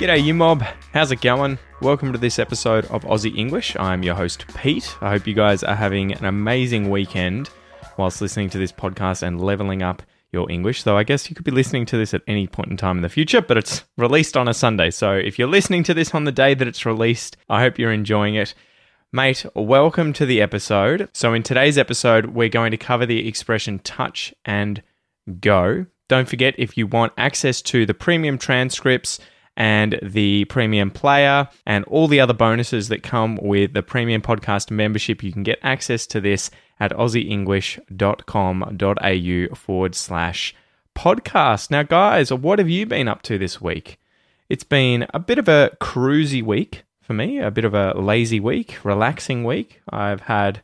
G'day, 0.00 0.24
you 0.24 0.32
mob. 0.32 0.62
How's 0.94 1.12
it 1.12 1.20
going? 1.20 1.58
Welcome 1.82 2.10
to 2.14 2.18
this 2.18 2.38
episode 2.38 2.86
of 2.86 3.02
Aussie 3.02 3.36
English. 3.36 3.76
I'm 3.76 4.02
your 4.02 4.14
host, 4.14 4.46
Pete. 4.56 4.96
I 5.02 5.10
hope 5.10 5.26
you 5.26 5.34
guys 5.34 5.62
are 5.62 5.74
having 5.74 6.14
an 6.14 6.24
amazing 6.24 6.88
weekend 6.88 7.50
whilst 7.98 8.22
listening 8.22 8.48
to 8.48 8.58
this 8.58 8.72
podcast 8.72 9.22
and 9.22 9.42
leveling 9.42 9.82
up 9.82 10.02
your 10.32 10.50
English. 10.50 10.84
Though 10.84 10.96
I 10.96 11.02
guess 11.02 11.28
you 11.28 11.36
could 11.36 11.44
be 11.44 11.50
listening 11.50 11.84
to 11.84 11.98
this 11.98 12.14
at 12.14 12.22
any 12.26 12.46
point 12.46 12.70
in 12.70 12.78
time 12.78 12.96
in 12.96 13.02
the 13.02 13.10
future, 13.10 13.42
but 13.42 13.58
it's 13.58 13.84
released 13.98 14.38
on 14.38 14.48
a 14.48 14.54
Sunday. 14.54 14.90
So 14.90 15.12
if 15.12 15.38
you're 15.38 15.46
listening 15.46 15.82
to 15.82 15.92
this 15.92 16.14
on 16.14 16.24
the 16.24 16.32
day 16.32 16.54
that 16.54 16.66
it's 16.66 16.86
released, 16.86 17.36
I 17.50 17.60
hope 17.60 17.78
you're 17.78 17.92
enjoying 17.92 18.36
it. 18.36 18.54
Mate, 19.12 19.44
welcome 19.54 20.14
to 20.14 20.24
the 20.24 20.40
episode. 20.40 21.10
So, 21.12 21.34
in 21.34 21.42
today's 21.42 21.76
episode, 21.76 22.28
we're 22.28 22.48
going 22.48 22.70
to 22.70 22.78
cover 22.78 23.04
the 23.04 23.28
expression 23.28 23.80
touch 23.80 24.32
and 24.46 24.82
go. 25.40 25.84
Don't 26.08 26.28
forget, 26.28 26.54
if 26.56 26.78
you 26.78 26.86
want 26.86 27.12
access 27.18 27.60
to 27.62 27.84
the 27.84 27.92
premium 27.92 28.38
transcripts, 28.38 29.18
and 29.56 29.98
the 30.02 30.44
premium 30.46 30.90
player 30.90 31.48
and 31.66 31.84
all 31.84 32.08
the 32.08 32.20
other 32.20 32.32
bonuses 32.32 32.88
that 32.88 33.02
come 33.02 33.36
with 33.36 33.74
the 33.74 33.82
premium 33.82 34.22
podcast 34.22 34.70
membership. 34.70 35.22
You 35.22 35.32
can 35.32 35.42
get 35.42 35.58
access 35.62 36.06
to 36.08 36.20
this 36.20 36.50
at 36.78 36.92
aussieenglish.com.au 36.92 39.54
forward 39.54 39.94
slash 39.94 40.54
podcast. 40.96 41.70
Now, 41.70 41.82
guys, 41.82 42.32
what 42.32 42.58
have 42.58 42.68
you 42.68 42.86
been 42.86 43.08
up 43.08 43.22
to 43.22 43.38
this 43.38 43.60
week? 43.60 43.98
It's 44.48 44.64
been 44.64 45.06
a 45.14 45.18
bit 45.18 45.38
of 45.38 45.48
a 45.48 45.76
cruisy 45.80 46.42
week 46.42 46.84
for 47.00 47.14
me, 47.14 47.38
a 47.38 47.50
bit 47.50 47.64
of 47.64 47.74
a 47.74 47.98
lazy 47.98 48.40
week, 48.40 48.78
relaxing 48.84 49.44
week. 49.44 49.80
I've 49.88 50.22
had 50.22 50.62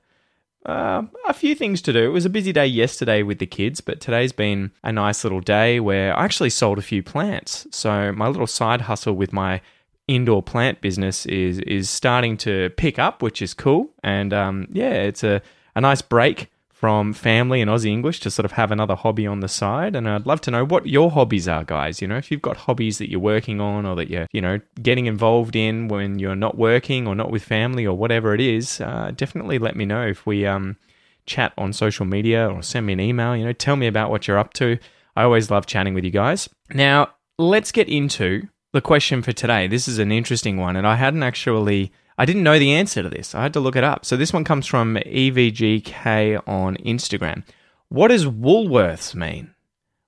uh, 0.66 1.02
a 1.28 1.32
few 1.32 1.54
things 1.54 1.80
to 1.82 1.92
do. 1.92 2.04
It 2.04 2.12
was 2.12 2.24
a 2.24 2.30
busy 2.30 2.52
day 2.52 2.66
yesterday 2.66 3.22
with 3.22 3.38
the 3.38 3.46
kids, 3.46 3.80
but 3.80 4.00
today's 4.00 4.32
been 4.32 4.72
a 4.82 4.92
nice 4.92 5.24
little 5.24 5.40
day 5.40 5.80
where 5.80 6.16
I 6.16 6.24
actually 6.24 6.50
sold 6.50 6.78
a 6.78 6.82
few 6.82 7.02
plants. 7.02 7.66
So 7.70 8.12
my 8.12 8.28
little 8.28 8.46
side 8.46 8.82
hustle 8.82 9.14
with 9.14 9.32
my 9.32 9.60
indoor 10.08 10.42
plant 10.42 10.80
business 10.80 11.26
is 11.26 11.58
is 11.60 11.88
starting 11.90 12.36
to 12.38 12.70
pick 12.76 12.98
up, 12.98 13.22
which 13.22 13.40
is 13.40 13.54
cool. 13.54 13.90
And 14.02 14.32
um, 14.32 14.66
yeah, 14.72 14.92
it's 14.92 15.24
a, 15.24 15.40
a 15.74 15.80
nice 15.80 16.02
break 16.02 16.50
from 16.76 17.14
family 17.14 17.62
and 17.62 17.70
Aussie 17.70 17.86
English 17.86 18.20
to 18.20 18.30
sort 18.30 18.44
of 18.44 18.52
have 18.52 18.70
another 18.70 18.94
hobby 18.94 19.26
on 19.26 19.40
the 19.40 19.48
side. 19.48 19.96
And 19.96 20.06
I'd 20.06 20.26
love 20.26 20.42
to 20.42 20.50
know 20.50 20.62
what 20.62 20.84
your 20.84 21.10
hobbies 21.10 21.48
are, 21.48 21.64
guys. 21.64 22.02
You 22.02 22.08
know, 22.08 22.18
if 22.18 22.30
you've 22.30 22.42
got 22.42 22.58
hobbies 22.58 22.98
that 22.98 23.10
you're 23.10 23.18
working 23.18 23.62
on 23.62 23.86
or 23.86 23.96
that 23.96 24.10
you're, 24.10 24.26
you 24.30 24.42
know, 24.42 24.60
getting 24.82 25.06
involved 25.06 25.56
in 25.56 25.88
when 25.88 26.18
you're 26.18 26.36
not 26.36 26.58
working 26.58 27.06
or 27.06 27.14
not 27.14 27.30
with 27.30 27.42
family 27.42 27.86
or 27.86 27.96
whatever 27.96 28.34
it 28.34 28.42
is, 28.42 28.78
uh, 28.82 29.10
definitely 29.16 29.58
let 29.58 29.74
me 29.74 29.86
know 29.86 30.06
if 30.06 30.26
we 30.26 30.44
um, 30.44 30.76
chat 31.24 31.54
on 31.56 31.72
social 31.72 32.04
media 32.04 32.46
or 32.46 32.62
send 32.62 32.84
me 32.84 32.92
an 32.92 33.00
email. 33.00 33.34
You 33.34 33.46
know, 33.46 33.54
tell 33.54 33.76
me 33.76 33.86
about 33.86 34.10
what 34.10 34.28
you're 34.28 34.38
up 34.38 34.52
to. 34.54 34.78
I 35.16 35.22
always 35.22 35.50
love 35.50 35.64
chatting 35.64 35.94
with 35.94 36.04
you 36.04 36.10
guys. 36.10 36.46
Now, 36.74 37.08
let's 37.38 37.72
get 37.72 37.88
into 37.88 38.48
the 38.74 38.82
question 38.82 39.22
for 39.22 39.32
today. 39.32 39.66
This 39.66 39.88
is 39.88 39.98
an 39.98 40.12
interesting 40.12 40.58
one, 40.58 40.76
and 40.76 40.86
I 40.86 40.96
hadn't 40.96 41.22
actually 41.22 41.90
I 42.18 42.24
didn't 42.24 42.42
know 42.42 42.58
the 42.58 42.72
answer 42.72 43.02
to 43.02 43.08
this. 43.08 43.34
I 43.34 43.42
had 43.42 43.52
to 43.52 43.60
look 43.60 43.76
it 43.76 43.84
up. 43.84 44.04
So 44.04 44.16
this 44.16 44.32
one 44.32 44.44
comes 44.44 44.66
from 44.66 44.96
EVGK 44.96 46.42
on 46.48 46.76
Instagram. 46.78 47.44
What 47.88 48.08
does 48.08 48.26
Woolworths 48.26 49.14
mean? 49.14 49.54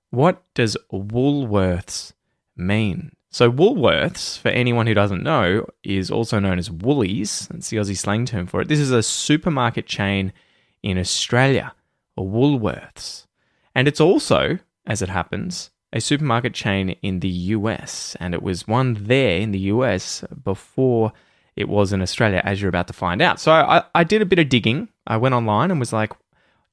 What 0.09 0.43
does 0.55 0.75
Woolworths 0.91 2.13
mean? 2.57 3.11
So 3.29 3.51
Woolworths, 3.51 4.39
for 4.39 4.49
anyone 4.49 4.87
who 4.87 4.95
doesn't 4.95 5.21
know, 5.21 5.67
is 5.83 6.09
also 6.09 6.39
known 6.39 6.57
as 6.57 6.71
Woolies. 6.71 7.47
That's 7.49 7.69
the 7.69 7.77
Aussie 7.77 7.95
slang 7.95 8.25
term 8.25 8.47
for 8.47 8.61
it. 8.61 8.67
This 8.67 8.79
is 8.79 8.91
a 8.91 9.03
supermarket 9.03 9.85
chain 9.85 10.33
in 10.81 10.97
Australia, 10.97 11.73
or 12.15 12.25
Woolworths. 12.25 13.27
And 13.75 13.87
it's 13.87 14.01
also, 14.01 14.57
as 14.87 15.03
it 15.03 15.09
happens, 15.09 15.69
a 15.93 16.01
supermarket 16.01 16.55
chain 16.55 16.89
in 17.03 17.19
the 17.19 17.29
US. 17.29 18.17
And 18.19 18.33
it 18.33 18.41
was 18.41 18.67
one 18.67 18.95
there 19.05 19.39
in 19.39 19.51
the 19.51 19.59
US 19.59 20.23
before 20.43 21.13
it 21.55 21.67
was 21.67 21.93
in 21.93 22.01
Australia, 22.01 22.41
as 22.43 22.61
you're 22.61 22.69
about 22.69 22.87
to 22.87 22.93
find 22.93 23.21
out. 23.21 23.39
So 23.39 23.51
I, 23.51 23.83
I 23.93 24.03
did 24.03 24.21
a 24.21 24.25
bit 24.25 24.39
of 24.39 24.49
digging. 24.49 24.89
I 25.07 25.17
went 25.17 25.35
online 25.35 25.71
and 25.71 25.79
was 25.79 25.93
like, 25.93 26.13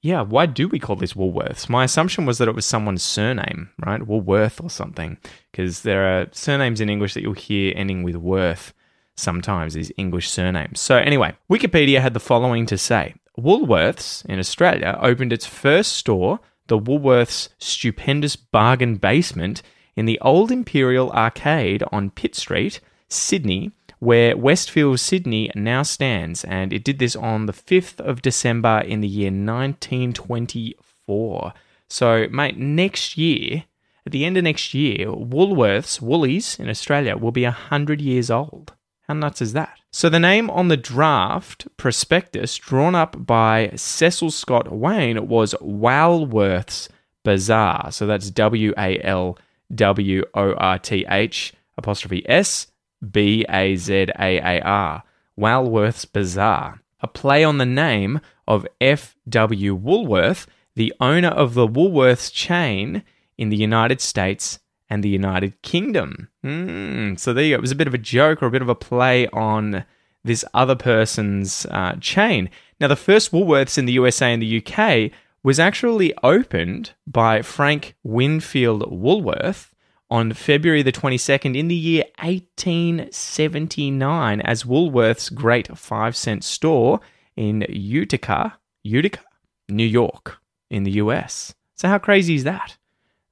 yeah, 0.03 0.21
why 0.21 0.47
do 0.47 0.69
we 0.69 0.79
call 0.79 0.97
this 0.97 1.15
Woolworths? 1.15 1.69
My 1.69 1.85
assumption 1.85 2.27
was 2.27 2.39
that 2.39 2.49
it 2.49 2.55
was 2.55 2.67
someone's 2.67 3.03
surname, 3.03 3.71
right? 3.85 4.07
Woolworth 4.07 4.61
or 4.61 4.71
something, 4.71 5.19
because 5.51 5.83
there 5.83 6.05
are 6.05 6.29
surnames 6.33 6.81
in 6.81 6.89
English 6.89 7.15
that 7.15 7.23
you'll 7.23 7.33
hear 7.33 7.73
ending 7.75 8.03
with 8.03 8.17
worth 8.17 8.73
sometimes, 9.17 9.75
these 9.75 9.91
English 9.97 10.29
surnames. 10.31 10.79
So, 10.79 10.97
anyway, 10.97 11.35
Wikipedia 11.51 12.01
had 12.01 12.15
the 12.15 12.21
following 12.21 12.67
to 12.67 12.79
say 12.79 13.15
Woolworths 13.39 14.25
in 14.27 14.39
Australia 14.39 14.99
opened 15.03 15.33
its 15.33 15.47
first 15.47 15.93
store, 15.95 16.41
the 16.69 16.79
Woolworths 16.79 17.49
Stupendous 17.59 18.37
Bargain 18.37 18.97
Basement, 18.97 19.63
in 19.97 20.05
the 20.05 20.21
old 20.21 20.53
Imperial 20.53 21.11
Arcade 21.13 21.83
on 21.91 22.11
Pitt 22.11 22.35
Street, 22.35 22.81
Sydney, 23.09 23.73
where 23.99 24.37
Westfield 24.37 25.01
Sydney 25.01 25.51
now 25.55 25.83
stands, 25.83 26.45
and 26.45 26.73
it 26.73 26.85
did 26.85 26.99
this 26.99 27.17
on 27.17 27.47
the 27.47 27.53
5th 27.53 28.01
of 28.01 28.23
December 28.23 28.81
in 28.81 29.01
the 29.01 29.09
year 29.09 29.31
1924. 29.31 31.53
So, 31.89 32.27
mate, 32.31 32.59
next 32.59 33.17
year, 33.17 33.65
at 34.05 34.13
the 34.13 34.25
end 34.25 34.37
of 34.37 34.45
next 34.45 34.75
year, 34.75 35.07
Woolworths, 35.07 36.01
Woolies 36.01 36.59
in 36.59 36.69
Australia, 36.69 37.17
will 37.17 37.33
be 37.33 37.45
100 37.45 38.01
years 38.01 38.31
old. 38.31 38.75
How 39.09 39.15
nuts 39.15 39.41
is 39.41 39.53
that? 39.53 39.79
So, 39.93 40.09
the 40.09 40.21
name 40.21 40.51
on 40.51 40.69
the 40.69 40.77
draft 40.77 41.67
prospectus 41.77 42.57
drawn 42.57 42.95
up 42.95 43.25
by 43.25 43.73
Cecil 43.77 44.31
Scott 44.31 44.71
Waine 44.71 45.29
was 45.29 45.55
Walworths 45.61 46.89
Bazaar. 47.25 47.93
So, 47.93 48.07
that's 48.07 48.31
W 48.31 48.75
A 48.77 49.01
L 49.01 49.39
W 49.75 50.25
O 50.35 50.55
R 50.55 50.79
T 50.79 51.07
H 51.09 51.55
apostrophe 51.79 52.29
S 52.29 52.67
B 53.11 53.45
A 53.49 53.77
Z 53.77 54.09
A 54.19 54.39
A 54.39 54.61
R, 54.61 55.03
Walworth's 55.37 56.05
Bazaar, 56.05 56.83
a 57.01 57.07
play 57.07 57.45
on 57.45 57.59
the 57.59 57.67
name 57.67 58.21
of 58.47 58.67
F.W. 58.81 59.75
Woolworth, 59.75 60.47
the 60.75 60.93
owner 61.01 61.29
of 61.29 61.55
the 61.55 61.67
Woolworths 61.67 62.33
chain 62.33 63.03
in 63.37 63.49
the 63.49 63.57
United 63.57 64.01
States 64.01 64.59
and 64.89 65.03
the 65.03 65.09
United 65.09 65.61
Kingdom. 65.63 66.29
Mm, 66.45 67.19
so 67.19 67.33
there 67.33 67.45
you 67.45 67.55
go. 67.55 67.59
It 67.59 67.61
was 67.63 67.73
a 67.73 67.77
bit 67.77 67.89
of 67.89 67.95
a 67.95 67.99
joke 67.99 68.43
or 68.43 68.47
a 68.47 68.51
bit 68.51 68.63
of 68.63 68.69
a 68.69 68.75
play 68.75 69.27
on 69.29 69.85
this 70.25 70.45
other 70.55 70.75
person's 70.75 71.67
uh, 71.71 71.95
chain. 72.01 72.51
Now, 72.81 72.89
the 72.89 72.97
first 72.97 73.33
Woolworths 73.33 73.79
in 73.79 73.87
the 73.87 73.93
USA 73.93 74.33
and 74.33 74.43
the 74.43 74.63
UK 74.63 75.13
was 75.43 75.61
actually 75.61 76.13
opened 76.23 76.93
by 77.07 77.43
Frank 77.43 77.95
Winfield 78.03 78.91
Woolworth 78.91 79.75
on 80.11 80.33
February 80.33 80.83
the 80.83 80.93
22nd 80.93 81.57
in 81.57 81.69
the 81.69 81.75
year 81.75 82.05
1879 82.21 84.41
as 84.43 84.65
Woolworth's 84.65 85.31
Great 85.31 85.77
Five 85.77 86.17
Cent 86.17 86.45
Store 86.45 87.01
in 87.37 87.67
Utica, 87.69 88.59
Utica, 88.83 89.21
New 89.69 89.87
York, 89.87 90.39
in 90.71 90.85
the 90.85 90.93
US. 90.93 91.55
So, 91.75 91.89
how 91.89 91.99
crazy 91.99 92.37
is 92.37 92.45
that? 92.45 92.77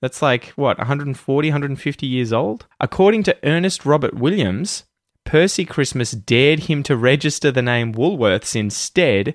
That's 0.00 0.20
like, 0.20 0.48
what, 0.56 0.78
140, 0.78 1.48
150 1.48 2.06
years 2.06 2.32
old? 2.32 2.66
According 2.78 3.22
to 3.24 3.36
Ernest 3.42 3.86
Robert 3.86 4.14
Williams, 4.14 4.84
Percy 5.24 5.64
Christmas 5.64 6.10
dared 6.10 6.64
him 6.64 6.82
to 6.82 6.96
register 6.96 7.50
the 7.50 7.62
name 7.62 7.94
Woolworths 7.94 8.54
instead, 8.54 9.34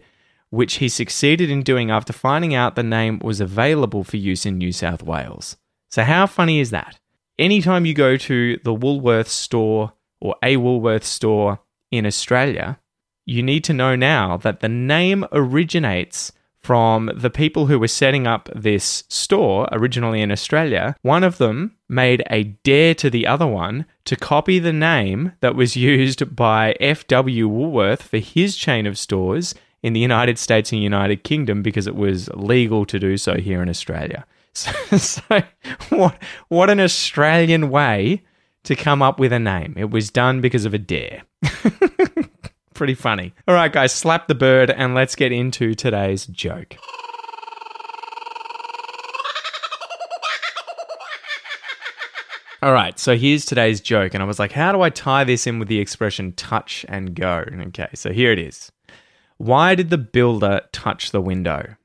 which 0.52 0.76
he 0.76 0.88
succeeded 0.88 1.50
in 1.50 1.64
doing 1.64 1.90
after 1.90 2.14
finding 2.14 2.54
out 2.54 2.76
the 2.76 2.84
name 2.84 3.20
was 3.20 3.42
available 3.42 4.04
for 4.04 4.18
use 4.18 4.46
in 4.46 4.58
New 4.58 4.72
South 4.72 5.02
Wales. 5.02 5.58
So, 5.90 6.04
how 6.04 6.28
funny 6.28 6.60
is 6.60 6.70
that? 6.70 7.00
Anytime 7.40 7.86
you 7.86 7.94
go 7.94 8.18
to 8.18 8.60
the 8.64 8.76
Woolworths 8.76 9.30
store 9.30 9.94
or 10.22 10.36
a 10.44 10.58
Woolworths 10.58 11.06
store 11.06 11.60
in 11.90 12.06
Australia, 12.06 12.80
you 13.26 13.42
need 13.42 13.64
to 13.64 13.74
know 13.74 13.96
now 13.96 14.38
that 14.38 14.60
the 14.60 14.70
name 14.70 15.26
originates 15.32 16.32
from 16.60 17.10
the 17.16 17.30
people 17.30 17.68
who 17.68 17.80
were 17.80 17.88
setting 17.88 18.28
up 18.28 18.50
this 18.54 19.04
store 19.08 19.68
originally 19.72 20.22
in 20.22 20.32
Australia. 20.32 20.96
One 21.02 21.24
of 21.24 21.38
them 21.38 21.78
made 21.88 22.22
a 22.30 22.44
dare 22.44 22.94
to 22.96 23.10
the 23.10 23.26
other 23.26 23.48
one 23.48 23.86
to 24.06 24.16
copy 24.16 24.60
the 24.60 24.74
name 24.74 25.32
that 25.40 25.56
was 25.56 25.78
used 25.78 26.36
by 26.36 26.76
F.W. 26.80 27.48
Woolworth 27.48 28.04
for 28.04 28.18
his 28.18 28.58
chain 28.58 28.86
of 28.86 28.98
stores 28.98 29.56
in 29.82 29.94
the 29.94 30.00
United 30.02 30.38
States 30.38 30.74
and 30.74 30.84
United 30.84 31.24
Kingdom 31.24 31.62
because 31.62 31.88
it 31.88 31.96
was 31.96 32.30
legal 32.34 32.86
to 32.86 33.00
do 33.00 33.16
so 33.16 33.36
here 33.36 33.62
in 33.62 33.70
Australia. 33.70 34.26
So, 34.56 34.98
so 34.98 35.42
what, 35.90 36.22
what 36.50 36.70
an 36.70 36.80
Australian 36.80 37.70
way 37.70 38.24
to 38.64 38.76
come 38.76 39.02
up 39.02 39.20
with 39.20 39.32
a 39.32 39.40
name. 39.40 39.74
It 39.78 39.90
was 39.90 40.10
done 40.10 40.42
because 40.42 40.66
of 40.66 40.74
a 40.74 40.78
dare. 40.78 41.24
Pretty 42.74 42.96
funny. 42.96 43.34
All 43.48 43.56
right, 43.56 43.72
guys, 43.72 43.94
slap 43.94 44.28
the 44.28 44.36
bird 44.36 44.70
and 44.70 44.96
let's 44.96 45.16
get 45.16 45.32
into 45.32 45.76
today's 45.76 46.26
joke. 46.26 46.76
All 52.62 52.74
right, 52.74 53.00
so 53.00 53.16
here's 53.16 53.46
today's 53.46 53.80
joke. 53.80 54.14
And 54.14 54.22
I 54.22 54.26
was 54.26 54.38
like, 54.38 54.52
how 54.52 54.74
do 54.74 54.82
I 54.82 54.90
tie 54.90 55.24
this 55.24 55.48
in 55.48 55.60
with 55.60 55.70
the 55.70 55.80
expression 55.80 56.34
touch 56.34 56.86
and 56.90 57.16
go? 57.16 57.46
Okay, 57.68 57.88
so 57.94 58.12
here 58.12 58.34
it 58.34 58.40
is. 58.40 58.70
Why 59.38 59.76
did 59.76 59.90
the 59.90 59.98
builder 59.98 60.62
touch 60.74 61.12
the 61.12 61.22
window? 61.22 61.76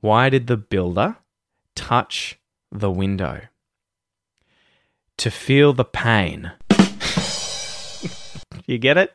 Why 0.00 0.28
did 0.28 0.48
the 0.48 0.56
builder 0.56 1.16
touch 1.74 2.38
the 2.70 2.90
window? 2.90 3.42
To 5.18 5.30
feel 5.30 5.72
the 5.72 5.84
pain. 5.84 6.52
you 8.66 8.78
get 8.78 8.98
it? 8.98 9.12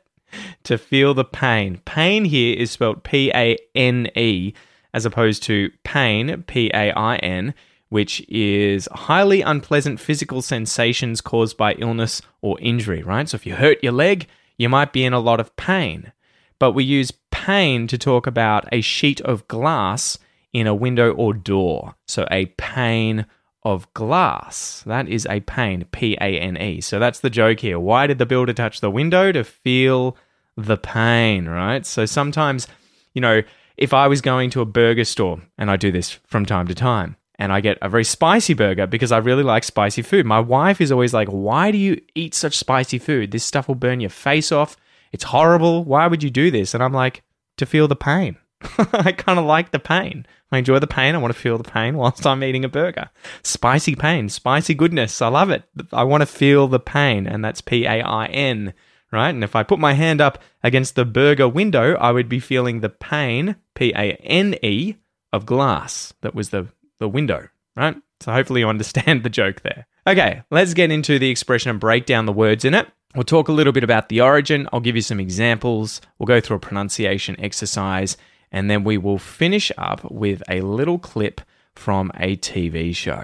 To 0.63 0.77
feel 0.77 1.13
the 1.13 1.25
pain. 1.25 1.81
Pain 1.85 2.25
here 2.25 2.55
is 2.57 2.71
spelled 2.71 3.03
P 3.03 3.31
A 3.33 3.57
N 3.75 4.09
E 4.15 4.53
as 4.93 5.05
opposed 5.05 5.43
to 5.43 5.71
pain, 5.83 6.43
P 6.43 6.71
A 6.73 6.91
I 6.91 7.15
N 7.17 7.53
which 7.89 8.21
is 8.29 8.87
highly 8.91 9.41
unpleasant 9.41 9.99
physical 9.99 10.41
sensations 10.41 11.21
caused 11.21 11.57
by 11.57 11.73
illness 11.73 12.21
or 12.41 12.59
injury, 12.61 13.03
right? 13.03 13.27
So 13.27 13.35
if 13.35 13.45
you 13.45 13.55
hurt 13.55 13.83
your 13.83 13.93
leg, 13.93 14.27
you 14.57 14.69
might 14.69 14.93
be 14.93 15.03
in 15.03 15.13
a 15.13 15.19
lot 15.19 15.39
of 15.39 15.55
pain. 15.55 16.13
But 16.59 16.73
we 16.73 16.83
use 16.83 17.11
pain 17.31 17.87
to 17.87 17.97
talk 17.97 18.27
about 18.27 18.67
a 18.71 18.81
sheet 18.81 19.19
of 19.21 19.47
glass 19.47 20.19
in 20.53 20.67
a 20.67 20.75
window 20.75 21.11
or 21.13 21.33
door. 21.33 21.95
So 22.07 22.27
a 22.31 22.47
pane 22.57 23.25
of 23.63 23.91
glass. 23.93 24.83
That 24.85 25.07
is 25.07 25.27
a 25.29 25.41
pane, 25.41 25.85
P 25.91 26.17
A 26.19 26.39
N 26.39 26.57
E. 26.57 26.81
So 26.81 26.99
that's 26.99 27.19
the 27.19 27.29
joke 27.29 27.59
here. 27.59 27.79
Why 27.79 28.07
did 28.07 28.17
the 28.17 28.25
builder 28.25 28.53
touch 28.53 28.81
the 28.81 28.91
window? 28.91 29.31
To 29.31 29.43
feel 29.43 30.17
the 30.55 30.77
pain, 30.77 31.47
right? 31.47 31.85
So 31.85 32.05
sometimes, 32.05 32.67
you 33.13 33.21
know, 33.21 33.41
if 33.77 33.93
I 33.93 34.07
was 34.07 34.21
going 34.21 34.49
to 34.51 34.61
a 34.61 34.65
burger 34.65 35.05
store, 35.05 35.41
and 35.57 35.71
I 35.71 35.77
do 35.77 35.91
this 35.91 36.11
from 36.27 36.45
time 36.45 36.67
to 36.67 36.75
time, 36.75 37.15
and 37.37 37.53
I 37.53 37.61
get 37.61 37.77
a 37.81 37.87
very 37.87 38.03
spicy 38.03 38.53
burger 38.53 38.85
because 38.85 39.13
I 39.13 39.17
really 39.17 39.43
like 39.43 39.63
spicy 39.63 40.01
food. 40.01 40.25
My 40.25 40.41
wife 40.41 40.81
is 40.81 40.91
always 40.91 41.13
like, 41.13 41.29
Why 41.29 41.71
do 41.71 41.77
you 41.77 42.01
eat 42.13 42.35
such 42.35 42.57
spicy 42.57 42.99
food? 42.99 43.31
This 43.31 43.45
stuff 43.45 43.67
will 43.67 43.75
burn 43.75 44.01
your 44.01 44.09
face 44.09 44.51
off. 44.51 44.75
It's 45.11 45.23
horrible. 45.23 45.85
Why 45.85 46.07
would 46.07 46.21
you 46.21 46.29
do 46.29 46.51
this? 46.51 46.73
And 46.73 46.83
I'm 46.83 46.93
like, 46.93 47.23
To 47.57 47.65
feel 47.65 47.87
the 47.87 47.95
pain. 47.95 48.37
I 48.93 49.11
kind 49.11 49.39
of 49.39 49.45
like 49.45 49.71
the 49.71 49.79
pain. 49.79 50.25
I 50.51 50.57
enjoy 50.57 50.79
the 50.79 50.87
pain. 50.87 51.15
I 51.15 51.19
want 51.19 51.33
to 51.33 51.39
feel 51.39 51.57
the 51.57 51.69
pain 51.69 51.95
whilst 51.95 52.25
I'm 52.25 52.43
eating 52.43 52.65
a 52.65 52.69
burger. 52.69 53.09
Spicy 53.43 53.95
pain, 53.95 54.29
spicy 54.29 54.73
goodness. 54.73 55.21
I 55.21 55.27
love 55.27 55.49
it. 55.49 55.63
I 55.93 56.03
want 56.03 56.21
to 56.21 56.25
feel 56.25 56.67
the 56.67 56.79
pain, 56.79 57.27
and 57.27 57.43
that's 57.43 57.61
P 57.61 57.85
A 57.85 58.01
I 58.01 58.25
N, 58.25 58.73
right? 59.11 59.29
And 59.29 59.43
if 59.43 59.55
I 59.55 59.63
put 59.63 59.79
my 59.79 59.93
hand 59.93 60.21
up 60.21 60.41
against 60.63 60.95
the 60.95 61.05
burger 61.05 61.47
window, 61.47 61.95
I 61.95 62.11
would 62.11 62.27
be 62.27 62.39
feeling 62.39 62.79
the 62.79 62.89
pain, 62.89 63.55
P 63.75 63.91
A 63.95 64.13
N 64.15 64.55
E, 64.63 64.95
of 65.31 65.45
glass. 65.45 66.13
That 66.21 66.35
was 66.35 66.49
the 66.49 66.67
the 66.99 67.07
window, 67.07 67.47
right? 67.75 67.95
So 68.19 68.33
hopefully 68.33 68.61
you 68.61 68.67
understand 68.67 69.23
the 69.23 69.29
joke 69.29 69.61
there. 69.61 69.87
Okay, 70.07 70.41
let's 70.51 70.73
get 70.73 70.91
into 70.91 71.19
the 71.19 71.29
expression 71.29 71.69
and 71.69 71.79
break 71.79 72.05
down 72.05 72.25
the 72.25 72.33
words 72.33 72.65
in 72.65 72.73
it. 72.73 72.87
We'll 73.15 73.23
talk 73.23 73.47
a 73.47 73.53
little 73.53 73.73
bit 73.73 73.83
about 73.83 74.09
the 74.09 74.21
origin. 74.21 74.67
I'll 74.71 74.79
give 74.79 74.95
you 74.95 75.01
some 75.01 75.19
examples. 75.19 75.99
We'll 76.17 76.27
go 76.27 76.39
through 76.39 76.57
a 76.57 76.59
pronunciation 76.59 77.39
exercise, 77.39 78.17
and 78.51 78.69
then 78.69 78.83
we 78.83 78.97
will 78.97 79.19
finish 79.19 79.71
up 79.77 80.09
with 80.11 80.41
a 80.49 80.61
little 80.61 80.99
clip 80.99 81.41
from 81.75 82.11
a 82.15 82.35
TV 82.37 82.95
show. 82.95 83.23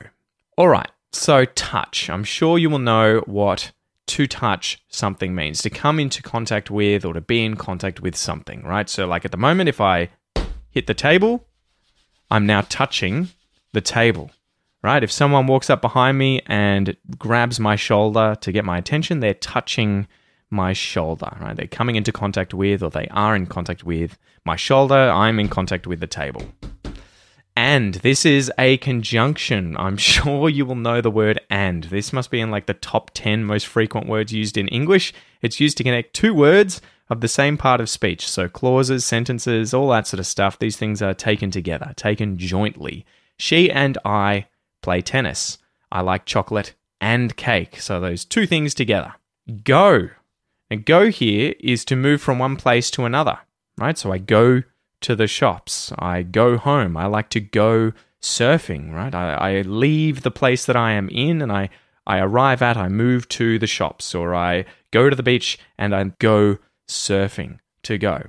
All 0.58 0.70
right, 0.70 0.90
so 1.12 1.46
touch. 1.46 2.10
I'm 2.10 2.24
sure 2.24 2.58
you 2.58 2.70
will 2.70 2.80
know 2.80 3.22
what 3.26 3.72
to 4.08 4.28
touch 4.28 4.84
something 4.88 5.34
means 5.34 5.62
to 5.64 5.70
come 5.70 6.00
into 6.00 6.22
contact 6.22 6.70
with 6.70 7.06
or 7.06 7.14
to 7.14 7.22
be 7.22 7.44
in 7.44 7.56
contact 7.56 8.02
with 8.02 8.16
something, 8.16 8.64
right? 8.64 8.90
So, 8.90 9.08
like 9.08 9.26
at 9.26 9.32
the 9.32 9.38
moment, 9.38 9.68
if 9.68 9.82
I 9.82 10.10
hit 10.70 10.88
the 10.88 10.94
table, 10.94 11.46
I'm 12.30 12.46
now 12.46 12.62
touching 12.62 13.30
the 13.74 13.82
table, 13.82 14.32
right? 14.84 15.04
If 15.04 15.12
someone 15.12 15.48
walks 15.48 15.70
up 15.70 15.82
behind 15.82 16.18
me 16.18 16.42
and 16.46 16.96
grabs 17.18 17.60
my 17.60 17.76
shoulder 17.76 18.36
to 18.42 18.52
get 18.52 18.66
my 18.66 18.78
attention, 18.78 19.20
they're 19.20 19.34
touching 19.34 20.08
my 20.56 20.74
shoulder, 20.74 21.32
right? 21.40 21.56
They're 21.56 21.68
coming 21.68 21.96
into 21.96 22.12
contact 22.12 22.54
with, 22.54 22.82
or 22.82 22.90
they 22.90 23.08
are 23.12 23.36
in 23.36 23.46
contact 23.46 23.84
with 23.84 24.18
my 24.46 24.56
shoulder. 24.56 24.96
I'm 24.96 25.40
in 25.40 25.50
contact 25.50 25.86
with 25.86 26.00
the 26.00 26.08
table. 26.08 26.44
And 27.58 27.96
this 27.96 28.26
is 28.26 28.52
a 28.58 28.78
conjunction. 28.78 29.78
I'm 29.78 29.98
sure 30.12 30.50
you 30.50 30.66
will 30.66 30.76
know 30.76 31.02
the 31.02 31.12
word 31.12 31.40
and. 31.50 31.86
This 31.86 32.12
must 32.12 32.32
be 32.32 32.42
in 32.42 32.52
like 32.52 32.66
the 32.66 32.74
top 32.74 33.12
10 33.14 33.44
most 33.46 33.68
frequent 33.68 34.08
words 34.08 34.34
used 34.34 34.58
in 34.58 34.68
English. 34.70 35.14
It's 35.42 35.60
used 35.60 35.78
to 35.78 35.84
connect 35.84 36.14
two 36.14 36.34
words 36.34 36.82
of 37.10 37.22
the 37.22 37.28
same 37.28 37.58
part 37.58 37.80
of 37.80 37.90
speech. 37.90 38.28
So 38.28 38.50
clauses, 38.50 39.06
sentences, 39.06 39.74
all 39.74 39.90
that 39.90 40.08
sort 40.08 40.20
of 40.20 40.28
stuff. 40.28 40.60
These 40.60 40.78
things 40.78 41.02
are 41.02 41.14
taken 41.14 41.52
together, 41.52 41.94
taken 41.96 42.38
jointly. 42.38 43.06
She 43.38 43.72
and 43.72 43.98
I 44.04 44.48
play 44.82 45.02
tennis. 45.02 45.58
I 45.92 46.02
like 46.02 46.26
chocolate 46.26 46.74
and 47.00 47.36
cake. 47.36 47.80
So 47.80 48.00
those 48.00 48.26
two 48.26 48.48
things 48.48 48.74
together. 48.74 49.14
Go. 49.64 50.10
And 50.70 50.86
go 50.86 51.10
here 51.10 51.54
is 51.60 51.86
to 51.86 51.96
move 51.96 52.22
from 52.22 52.40
one 52.40 52.56
place 52.56 52.90
to 52.92 53.06
another, 53.06 53.40
right? 53.78 53.98
So 53.98 54.12
I 54.12 54.18
go 54.18 54.64
to 55.02 55.16
the 55.16 55.28
shops. 55.28 55.94
I 56.00 56.24
go 56.24 56.58
home. 56.58 56.98
I 56.98 57.06
like 57.06 57.30
to 57.30 57.40
go 57.40 57.94
surfing, 58.22 58.94
right? 58.94 59.14
I, 59.14 59.34
I 59.34 59.62
leave 59.62 60.22
the 60.22 60.32
place 60.32 60.66
that 60.66 60.76
I 60.76 60.94
am 60.94 61.10
in 61.10 61.42
and 61.42 61.52
I, 61.52 61.70
I 62.08 62.20
arrive 62.20 62.62
at, 62.62 62.78
I 62.78 62.88
move 62.88 63.28
to 63.30 63.60
the 63.60 63.68
shops, 63.68 64.16
or 64.16 64.34
I 64.36 64.66
go 64.92 65.10
to 65.10 65.16
the 65.16 65.24
beach 65.24 65.58
and 65.78 65.96
I 65.96 66.04
go 66.20 66.58
surfing 66.88 67.60
to 67.84 67.98
go. 67.98 68.24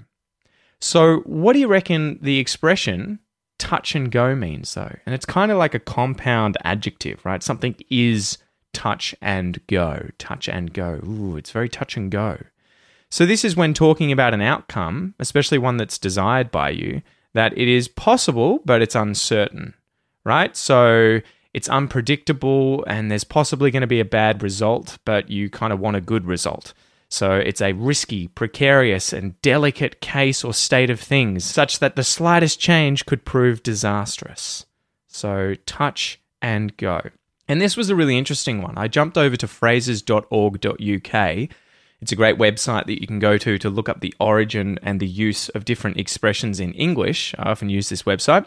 So, 0.80 1.18
what 1.20 1.54
do 1.54 1.58
you 1.58 1.68
reckon 1.68 2.18
the 2.20 2.38
expression 2.38 3.20
touch 3.58 3.94
and 3.94 4.10
go 4.10 4.34
means, 4.34 4.74
though. 4.74 4.94
And 5.06 5.14
it's 5.14 5.26
kind 5.26 5.50
of 5.50 5.58
like 5.58 5.74
a 5.74 5.80
compound 5.80 6.56
adjective, 6.64 7.24
right? 7.24 7.42
Something 7.42 7.76
is 7.90 8.38
touch 8.76 9.14
and 9.22 9.66
go, 9.66 10.10
touch 10.18 10.48
and 10.48 10.72
go. 10.72 11.00
Ooh, 11.06 11.36
it's 11.36 11.50
very 11.50 11.68
touch 11.68 11.96
and 11.96 12.10
go. 12.10 12.38
So, 13.10 13.24
this 13.24 13.44
is 13.44 13.56
when 13.56 13.72
talking 13.72 14.12
about 14.12 14.34
an 14.34 14.42
outcome, 14.42 15.14
especially 15.18 15.58
one 15.58 15.78
that's 15.78 15.98
desired 15.98 16.50
by 16.50 16.70
you, 16.70 17.00
that 17.32 17.56
it 17.56 17.68
is 17.68 17.88
possible, 17.88 18.60
but 18.64 18.82
it's 18.82 18.94
uncertain, 18.94 19.74
right? 20.24 20.54
So, 20.56 21.20
it's 21.54 21.70
unpredictable 21.70 22.84
and 22.86 23.10
there's 23.10 23.24
possibly 23.24 23.70
going 23.70 23.80
to 23.80 23.86
be 23.86 24.00
a 24.00 24.04
bad 24.04 24.42
result, 24.42 24.98
but 25.06 25.30
you 25.30 25.48
kind 25.48 25.72
of 25.72 25.80
want 25.80 25.96
a 25.96 26.02
good 26.02 26.26
result. 26.26 26.74
So 27.08 27.32
it's 27.32 27.62
a 27.62 27.72
risky, 27.72 28.28
precarious, 28.28 29.12
and 29.12 29.40
delicate 29.40 30.02
case 30.02 30.44
or 30.44 30.52
state 30.52 30.90
of 30.90 31.00
things, 31.00 31.44
such 31.44 31.78
that 31.78 31.96
the 31.96 32.04
slightest 32.04 32.60
change 32.60 33.06
could 33.06 33.24
prove 33.24 33.62
disastrous. 33.62 34.66
So 35.06 35.54
touch 35.64 36.20
and 36.42 36.76
go. 36.76 37.00
And 37.48 37.60
this 37.60 37.76
was 37.76 37.90
a 37.90 37.96
really 37.96 38.18
interesting 38.18 38.62
one. 38.62 38.76
I 38.76 38.88
jumped 38.88 39.16
over 39.16 39.36
to 39.36 39.46
phrases.org.uk. 39.46 41.48
It's 42.00 42.12
a 42.12 42.16
great 42.16 42.38
website 42.38 42.86
that 42.86 43.00
you 43.00 43.06
can 43.06 43.18
go 43.18 43.38
to 43.38 43.58
to 43.58 43.70
look 43.70 43.88
up 43.88 44.00
the 44.00 44.14
origin 44.20 44.78
and 44.82 45.00
the 45.00 45.06
use 45.06 45.48
of 45.50 45.64
different 45.64 45.96
expressions 45.96 46.60
in 46.60 46.72
English. 46.74 47.34
I 47.38 47.50
often 47.50 47.70
use 47.70 47.88
this 47.88 48.02
website. 48.02 48.46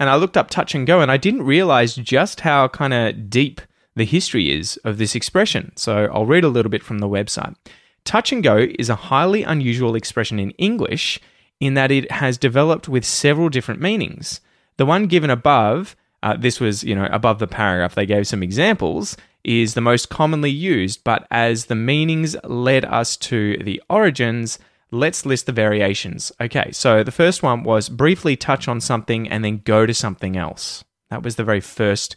And 0.00 0.08
I 0.08 0.16
looked 0.16 0.36
up 0.36 0.48
touch 0.48 0.74
and 0.74 0.86
go, 0.86 1.00
and 1.00 1.10
I 1.10 1.16
didn't 1.16 1.42
realize 1.42 1.94
just 1.94 2.40
how 2.40 2.68
kind 2.68 2.94
of 2.94 3.30
deep 3.30 3.60
the 3.96 4.04
history 4.04 4.50
is 4.50 4.76
of 4.84 4.96
this 4.96 5.14
expression. 5.14 5.72
So 5.76 6.08
I'll 6.12 6.26
read 6.26 6.44
a 6.44 6.48
little 6.48 6.70
bit 6.70 6.82
from 6.82 7.00
the 7.00 7.08
website. 7.08 7.56
Touch 8.04 8.32
and 8.32 8.42
go 8.42 8.68
is 8.78 8.88
a 8.88 8.94
highly 8.94 9.42
unusual 9.42 9.94
expression 9.94 10.38
in 10.38 10.52
English 10.52 11.20
in 11.60 11.74
that 11.74 11.90
it 11.90 12.10
has 12.12 12.38
developed 12.38 12.88
with 12.88 13.04
several 13.04 13.48
different 13.48 13.80
meanings. 13.80 14.40
The 14.76 14.86
one 14.86 15.06
given 15.06 15.30
above, 15.30 15.96
uh, 16.22 16.36
this 16.36 16.60
was, 16.60 16.82
you 16.84 16.94
know, 16.94 17.08
above 17.10 17.38
the 17.38 17.46
paragraph, 17.46 17.94
they 17.94 18.06
gave 18.06 18.26
some 18.26 18.42
examples, 18.42 19.16
is 19.44 19.74
the 19.74 19.80
most 19.80 20.08
commonly 20.08 20.50
used, 20.50 21.04
but 21.04 21.26
as 21.30 21.66
the 21.66 21.74
meanings 21.74 22.36
led 22.44 22.84
us 22.84 23.16
to 23.16 23.56
the 23.58 23.80
origins, 23.88 24.58
let's 24.90 25.24
list 25.24 25.46
the 25.46 25.52
variations. 25.52 26.32
Okay, 26.40 26.70
so 26.72 27.02
the 27.02 27.12
first 27.12 27.42
one 27.42 27.62
was 27.62 27.88
briefly 27.88 28.36
touch 28.36 28.68
on 28.68 28.80
something 28.80 29.28
and 29.28 29.44
then 29.44 29.62
go 29.64 29.86
to 29.86 29.94
something 29.94 30.36
else. 30.36 30.84
That 31.10 31.22
was 31.22 31.36
the 31.36 31.44
very 31.44 31.60
first 31.60 32.16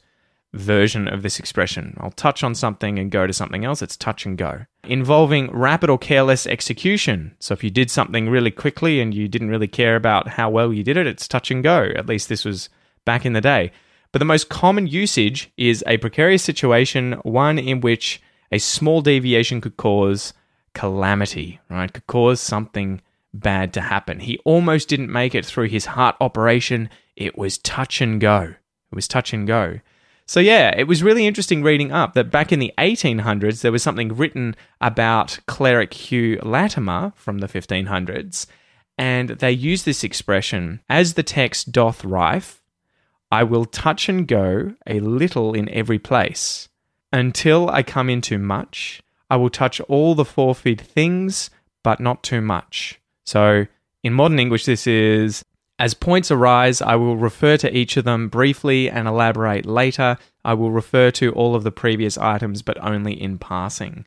version 0.53 1.07
of 1.07 1.21
this 1.21 1.39
expression. 1.39 1.95
I'll 1.99 2.11
touch 2.11 2.43
on 2.43 2.55
something 2.55 2.99
and 2.99 3.09
go 3.09 3.25
to 3.25 3.33
something 3.33 3.63
else. 3.63 3.81
It's 3.81 3.95
touch 3.95 4.25
and 4.25 4.37
go. 4.37 4.65
Involving 4.83 5.49
rapid 5.51 5.89
or 5.89 5.97
careless 5.97 6.45
execution. 6.45 7.35
So 7.39 7.53
if 7.53 7.63
you 7.63 7.69
did 7.69 7.89
something 7.89 8.29
really 8.29 8.51
quickly 8.51 8.99
and 8.99 9.13
you 9.13 9.27
didn't 9.27 9.49
really 9.49 9.67
care 9.67 9.95
about 9.95 10.27
how 10.27 10.49
well 10.49 10.73
you 10.73 10.83
did 10.83 10.97
it, 10.97 11.07
it's 11.07 11.27
touch 11.27 11.51
and 11.51 11.63
go. 11.63 11.89
At 11.95 12.07
least 12.07 12.27
this 12.27 12.43
was 12.43 12.67
back 13.05 13.25
in 13.25 13.33
the 13.33 13.41
day. 13.41 13.71
But 14.11 14.19
the 14.19 14.25
most 14.25 14.49
common 14.49 14.87
usage 14.87 15.51
is 15.57 15.83
a 15.87 15.97
precarious 15.97 16.43
situation, 16.43 17.13
one 17.23 17.57
in 17.57 17.81
which 17.81 18.21
a 18.51 18.59
small 18.59 19.01
deviation 19.01 19.61
could 19.61 19.77
cause 19.77 20.33
calamity, 20.73 21.59
right? 21.69 21.91
Could 21.91 22.07
cause 22.07 22.41
something 22.41 23.01
bad 23.33 23.73
to 23.73 23.81
happen. 23.81 24.19
He 24.19 24.37
almost 24.39 24.89
didn't 24.89 25.11
make 25.11 25.33
it 25.33 25.45
through 25.45 25.69
his 25.69 25.85
heart 25.85 26.15
operation. 26.19 26.89
It 27.15 27.37
was 27.37 27.57
touch 27.57 28.01
and 28.01 28.19
go. 28.19 28.41
It 28.91 28.95
was 28.95 29.07
touch 29.07 29.33
and 29.33 29.47
go. 29.47 29.79
So, 30.25 30.39
yeah, 30.39 30.73
it 30.77 30.87
was 30.87 31.03
really 31.03 31.25
interesting 31.27 31.63
reading 31.63 31.91
up 31.91 32.13
that 32.13 32.31
back 32.31 32.51
in 32.51 32.59
the 32.59 32.73
1800s, 32.77 33.61
there 33.61 33.71
was 33.71 33.83
something 33.83 34.15
written 34.15 34.55
about 34.79 35.39
cleric 35.45 35.93
Hugh 35.93 36.39
Latimer 36.43 37.11
from 37.15 37.39
the 37.39 37.47
1500s, 37.47 38.45
and 38.97 39.29
they 39.29 39.51
used 39.51 39.83
this 39.83 40.03
expression 40.03 40.81
as 40.89 41.15
the 41.15 41.23
text 41.23 41.71
doth 41.71 42.05
rife, 42.05 42.60
I 43.31 43.43
will 43.43 43.65
touch 43.65 44.09
and 44.09 44.27
go 44.27 44.73
a 44.85 44.99
little 44.99 45.53
in 45.53 45.69
every 45.69 45.99
place. 45.99 46.67
Until 47.13 47.69
I 47.69 47.83
come 47.83 48.09
into 48.09 48.37
much, 48.37 49.01
I 49.29 49.37
will 49.37 49.49
touch 49.49 49.79
all 49.81 50.15
the 50.15 50.25
forfeit 50.25 50.81
things, 50.81 51.49
but 51.83 51.99
not 51.99 52.23
too 52.23 52.41
much. 52.41 52.99
So, 53.25 53.67
in 54.03 54.13
modern 54.13 54.39
English, 54.39 54.65
this 54.65 54.85
is 54.87 55.45
as 55.79 55.93
points 55.93 56.29
arise, 56.29 56.81
I 56.81 56.95
will 56.95 57.17
refer 57.17 57.57
to 57.57 57.75
each 57.75 57.97
of 57.97 58.03
them 58.03 58.27
briefly 58.27 58.89
and 58.89 59.07
elaborate 59.07 59.65
later. 59.65 60.17
I 60.45 60.53
will 60.53 60.69
refer 60.71 61.09
to 61.11 61.31
all 61.31 61.55
of 61.55 61.63
the 61.63 61.71
previous 61.71 62.17
items, 62.19 62.61
but 62.61 62.77
only 62.83 63.19
in 63.19 63.39
passing. 63.39 64.05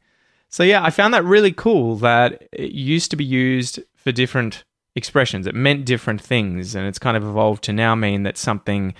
So, 0.50 0.62
yeah, 0.62 0.84
I 0.84 0.90
found 0.90 1.14
that 1.14 1.24
really 1.24 1.50
cool 1.50 1.96
that 1.96 2.46
it 2.52 2.70
used 2.70 3.10
to 3.10 3.16
be 3.16 3.24
used 3.24 3.80
for 3.96 4.12
different 4.12 4.62
expressions. 4.94 5.48
It 5.48 5.54
meant 5.56 5.84
different 5.84 6.20
things, 6.20 6.76
and 6.76 6.86
it's 6.86 7.00
kind 7.00 7.16
of 7.16 7.24
evolved 7.24 7.64
to 7.64 7.72
now 7.72 7.94
mean 7.96 8.22
that 8.22 8.38
something 8.38 8.94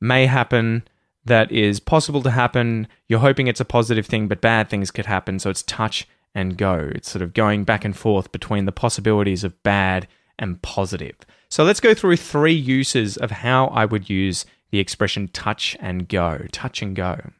may 0.00 0.26
happen 0.26 0.86
that 1.24 1.50
is 1.50 1.80
possible 1.80 2.22
to 2.22 2.30
happen. 2.30 2.86
You're 3.08 3.20
hoping 3.20 3.46
it's 3.48 3.60
a 3.60 3.64
positive 3.64 4.06
thing, 4.06 4.28
but 4.28 4.40
bad 4.40 4.68
things 4.68 4.90
could 4.90 5.06
happen. 5.06 5.38
So, 5.38 5.50
it's 5.50 5.62
touch 5.62 6.06
and 6.34 6.58
go. 6.58 6.90
It's 6.94 7.10
sort 7.10 7.22
of 7.22 7.34
going 7.34 7.64
back 7.64 7.84
and 7.84 7.96
forth 7.96 8.30
between 8.30 8.66
the 8.66 8.72
possibilities 8.72 9.42
of 9.42 9.60
bad 9.62 10.06
and 10.38 10.60
positive. 10.62 11.16
So 11.48 11.64
let's 11.64 11.80
go 11.80 11.94
through 11.94 12.16
three 12.16 12.54
uses 12.54 13.16
of 13.16 13.30
how 13.30 13.68
I 13.68 13.84
would 13.84 14.10
use 14.10 14.44
the 14.70 14.78
expression 14.78 15.28
touch 15.28 15.76
and 15.80 16.08
go. 16.08 16.42
Touch 16.52 16.82
and 16.82 16.94
go. 16.94 17.30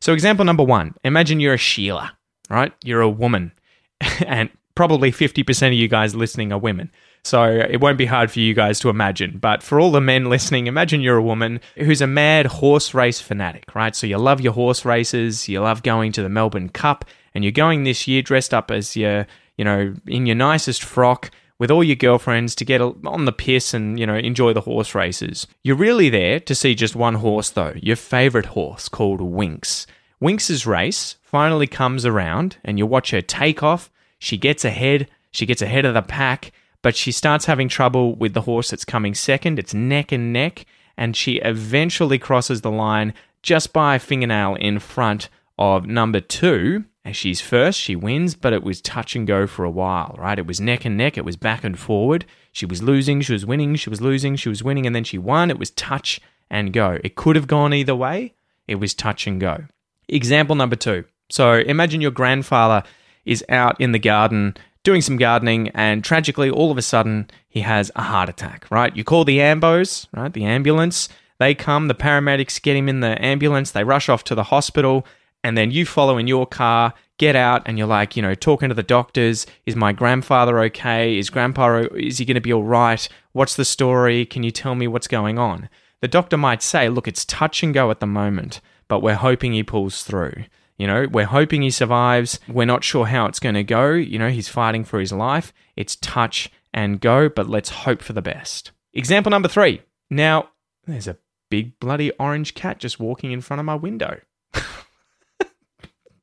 So, 0.00 0.12
example 0.12 0.44
number 0.44 0.64
one 0.64 0.94
imagine 1.04 1.40
you're 1.40 1.54
a 1.54 1.58
Sheila, 1.58 2.16
right? 2.48 2.72
You're 2.82 3.02
a 3.02 3.08
woman, 3.08 3.52
and 4.26 4.50
probably 4.74 5.12
50% 5.12 5.68
of 5.68 5.72
you 5.74 5.88
guys 5.88 6.14
listening 6.14 6.52
are 6.52 6.58
women. 6.58 6.90
So 7.22 7.44
it 7.44 7.80
won't 7.80 7.98
be 7.98 8.06
hard 8.06 8.30
for 8.30 8.40
you 8.40 8.54
guys 8.54 8.80
to 8.80 8.88
imagine. 8.88 9.38
But 9.38 9.62
for 9.62 9.78
all 9.78 9.90
the 9.90 10.00
men 10.00 10.30
listening, 10.30 10.66
imagine 10.66 11.00
you're 11.00 11.16
a 11.16 11.22
woman 11.22 11.60
who's 11.76 12.00
a 12.00 12.06
mad 12.06 12.46
horse 12.46 12.94
race 12.94 13.20
fanatic, 13.20 13.74
right? 13.74 13.94
So 13.94 14.06
you 14.06 14.18
love 14.18 14.40
your 14.40 14.54
horse 14.54 14.84
races, 14.84 15.48
you 15.48 15.60
love 15.60 15.82
going 15.82 16.12
to 16.12 16.22
the 16.22 16.28
Melbourne 16.28 16.70
Cup, 16.70 17.04
and 17.34 17.44
you're 17.44 17.52
going 17.52 17.84
this 17.84 18.08
year 18.08 18.22
dressed 18.22 18.54
up 18.54 18.70
as 18.70 18.96
your, 18.96 19.26
you 19.56 19.64
know, 19.64 19.94
in 20.06 20.26
your 20.26 20.36
nicest 20.36 20.82
frock 20.82 21.30
with 21.58 21.70
all 21.70 21.84
your 21.84 21.96
girlfriends 21.96 22.54
to 22.54 22.64
get 22.64 22.80
on 22.80 23.26
the 23.26 23.32
piss 23.32 23.74
and, 23.74 24.00
you 24.00 24.06
know, 24.06 24.16
enjoy 24.16 24.54
the 24.54 24.62
horse 24.62 24.94
races. 24.94 25.46
You're 25.62 25.76
really 25.76 26.08
there 26.08 26.40
to 26.40 26.54
see 26.54 26.74
just 26.74 26.96
one 26.96 27.16
horse, 27.16 27.50
though, 27.50 27.74
your 27.76 27.96
favourite 27.96 28.46
horse 28.46 28.88
called 28.88 29.20
Winx. 29.20 29.84
Winx's 30.22 30.66
race 30.66 31.16
finally 31.22 31.66
comes 31.66 32.06
around 32.06 32.56
and 32.64 32.78
you 32.78 32.86
watch 32.86 33.10
her 33.10 33.20
take 33.20 33.62
off. 33.62 33.90
She 34.18 34.38
gets 34.38 34.64
ahead, 34.64 35.10
she 35.32 35.44
gets 35.44 35.60
ahead 35.60 35.84
of 35.84 35.92
the 35.92 36.02
pack, 36.02 36.52
but 36.82 36.96
she 36.96 37.12
starts 37.12 37.46
having 37.46 37.68
trouble 37.68 38.14
with 38.14 38.34
the 38.34 38.42
horse 38.42 38.70
that's 38.70 38.84
coming 38.84 39.14
second. 39.14 39.58
It's 39.58 39.74
neck 39.74 40.12
and 40.12 40.32
neck, 40.32 40.66
and 40.96 41.16
she 41.16 41.36
eventually 41.36 42.18
crosses 42.18 42.60
the 42.60 42.70
line 42.70 43.14
just 43.42 43.72
by 43.72 43.96
a 43.96 43.98
fingernail 43.98 44.56
in 44.56 44.78
front 44.78 45.28
of 45.58 45.86
number 45.86 46.20
two, 46.20 46.84
as 47.04 47.16
she's 47.16 47.40
first, 47.40 47.78
she 47.80 47.96
wins, 47.96 48.34
but 48.34 48.52
it 48.52 48.62
was 48.62 48.80
touch 48.80 49.16
and 49.16 49.26
go 49.26 49.46
for 49.46 49.64
a 49.64 49.70
while, 49.70 50.14
right? 50.18 50.38
It 50.38 50.46
was 50.46 50.60
neck 50.60 50.84
and 50.84 50.96
neck, 50.96 51.16
it 51.16 51.24
was 51.24 51.36
back 51.36 51.64
and 51.64 51.78
forward. 51.78 52.26
She 52.52 52.66
was 52.66 52.82
losing, 52.82 53.20
she 53.22 53.32
was 53.32 53.46
winning, 53.46 53.76
she 53.76 53.90
was 53.90 54.00
losing, 54.00 54.36
she 54.36 54.48
was 54.48 54.62
winning, 54.62 54.86
and 54.86 54.94
then 54.94 55.04
she 55.04 55.18
won. 55.18 55.50
It 55.50 55.58
was 55.58 55.70
touch 55.70 56.20
and 56.50 56.72
go. 56.72 56.98
It 57.02 57.14
could 57.14 57.36
have 57.36 57.46
gone 57.46 57.72
either 57.72 57.94
way, 57.94 58.34
it 58.66 58.76
was 58.76 58.92
touch 58.92 59.26
and 59.26 59.40
go. 59.40 59.64
Example 60.08 60.56
number 60.56 60.76
two. 60.76 61.04
So 61.30 61.54
imagine 61.54 62.00
your 62.00 62.10
grandfather 62.10 62.82
is 63.24 63.44
out 63.48 63.80
in 63.80 63.92
the 63.92 63.98
garden 63.98 64.56
doing 64.84 65.00
some 65.00 65.16
gardening, 65.16 65.68
and 65.70 66.04
tragically, 66.04 66.50
all 66.50 66.70
of 66.70 66.78
a 66.78 66.82
sudden, 66.82 67.30
he 67.48 67.60
has 67.60 67.90
a 67.96 68.02
heart 68.02 68.28
attack, 68.28 68.66
right? 68.70 68.94
You 68.96 69.04
call 69.04 69.24
the 69.24 69.38
ambos, 69.38 70.06
right? 70.14 70.32
The 70.32 70.44
ambulance. 70.44 71.08
They 71.38 71.54
come, 71.54 71.88
the 71.88 71.94
paramedics 71.94 72.60
get 72.60 72.76
him 72.76 72.88
in 72.88 73.00
the 73.00 73.22
ambulance, 73.24 73.70
they 73.70 73.84
rush 73.84 74.08
off 74.08 74.24
to 74.24 74.34
the 74.34 74.44
hospital 74.44 75.06
and 75.42 75.56
then 75.56 75.70
you 75.70 75.86
follow 75.86 76.18
in 76.18 76.26
your 76.26 76.46
car, 76.46 76.92
get 77.18 77.34
out, 77.34 77.62
and 77.64 77.78
you're 77.78 77.86
like, 77.86 78.16
you 78.16 78.22
know, 78.22 78.34
talking 78.34 78.68
to 78.68 78.74
the 78.74 78.82
doctors. 78.82 79.46
Is 79.66 79.76
my 79.76 79.92
grandfather 79.92 80.58
okay? 80.64 81.18
Is 81.18 81.30
grandpa, 81.30 81.84
is 81.96 82.18
he 82.18 82.24
going 82.24 82.34
to 82.34 82.40
be 82.40 82.52
all 82.52 82.62
right? 82.62 83.08
What's 83.32 83.56
the 83.56 83.64
story? 83.64 84.26
Can 84.26 84.42
you 84.42 84.50
tell 84.50 84.74
me 84.74 84.86
what's 84.86 85.08
going 85.08 85.38
on? 85.38 85.68
The 86.00 86.08
doctor 86.08 86.36
might 86.36 86.62
say, 86.62 86.88
look, 86.88 87.08
it's 87.08 87.24
touch 87.24 87.62
and 87.62 87.74
go 87.74 87.90
at 87.90 88.00
the 88.00 88.06
moment, 88.06 88.60
but 88.88 89.00
we're 89.00 89.14
hoping 89.14 89.52
he 89.52 89.62
pulls 89.62 90.02
through. 90.02 90.44
You 90.80 90.86
know, 90.86 91.06
we're 91.12 91.26
hoping 91.26 91.60
he 91.60 91.68
survives. 91.68 92.40
We're 92.48 92.64
not 92.64 92.82
sure 92.82 93.04
how 93.04 93.26
it's 93.26 93.38
going 93.38 93.54
to 93.54 93.62
go. 93.62 93.90
You 93.90 94.18
know, 94.18 94.30
he's 94.30 94.48
fighting 94.48 94.82
for 94.82 94.98
his 94.98 95.12
life. 95.12 95.52
It's 95.76 95.94
touch 95.96 96.50
and 96.72 96.98
go, 96.98 97.28
but 97.28 97.50
let's 97.50 97.68
hope 97.68 98.00
for 98.00 98.14
the 98.14 98.22
best. 98.22 98.72
Example 98.94 99.28
number 99.28 99.46
three. 99.46 99.82
Now, 100.08 100.48
there's 100.86 101.06
a 101.06 101.18
big 101.50 101.78
bloody 101.80 102.12
orange 102.12 102.54
cat 102.54 102.78
just 102.78 102.98
walking 102.98 103.30
in 103.30 103.42
front 103.42 103.60
of 103.60 103.66
my 103.66 103.74
window. 103.74 104.20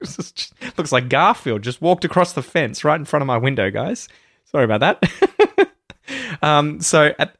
looks 0.01 0.91
like 0.91 1.07
Garfield 1.07 1.61
just 1.61 1.79
walked 1.79 2.03
across 2.03 2.33
the 2.33 2.41
fence 2.41 2.83
right 2.83 2.99
in 2.99 3.05
front 3.05 3.21
of 3.21 3.27
my 3.27 3.37
window, 3.37 3.69
guys. 3.69 4.09
Sorry 4.45 4.65
about 4.65 4.79
that. 4.79 5.71
um, 6.41 6.81
so, 6.81 7.13
at, 7.19 7.35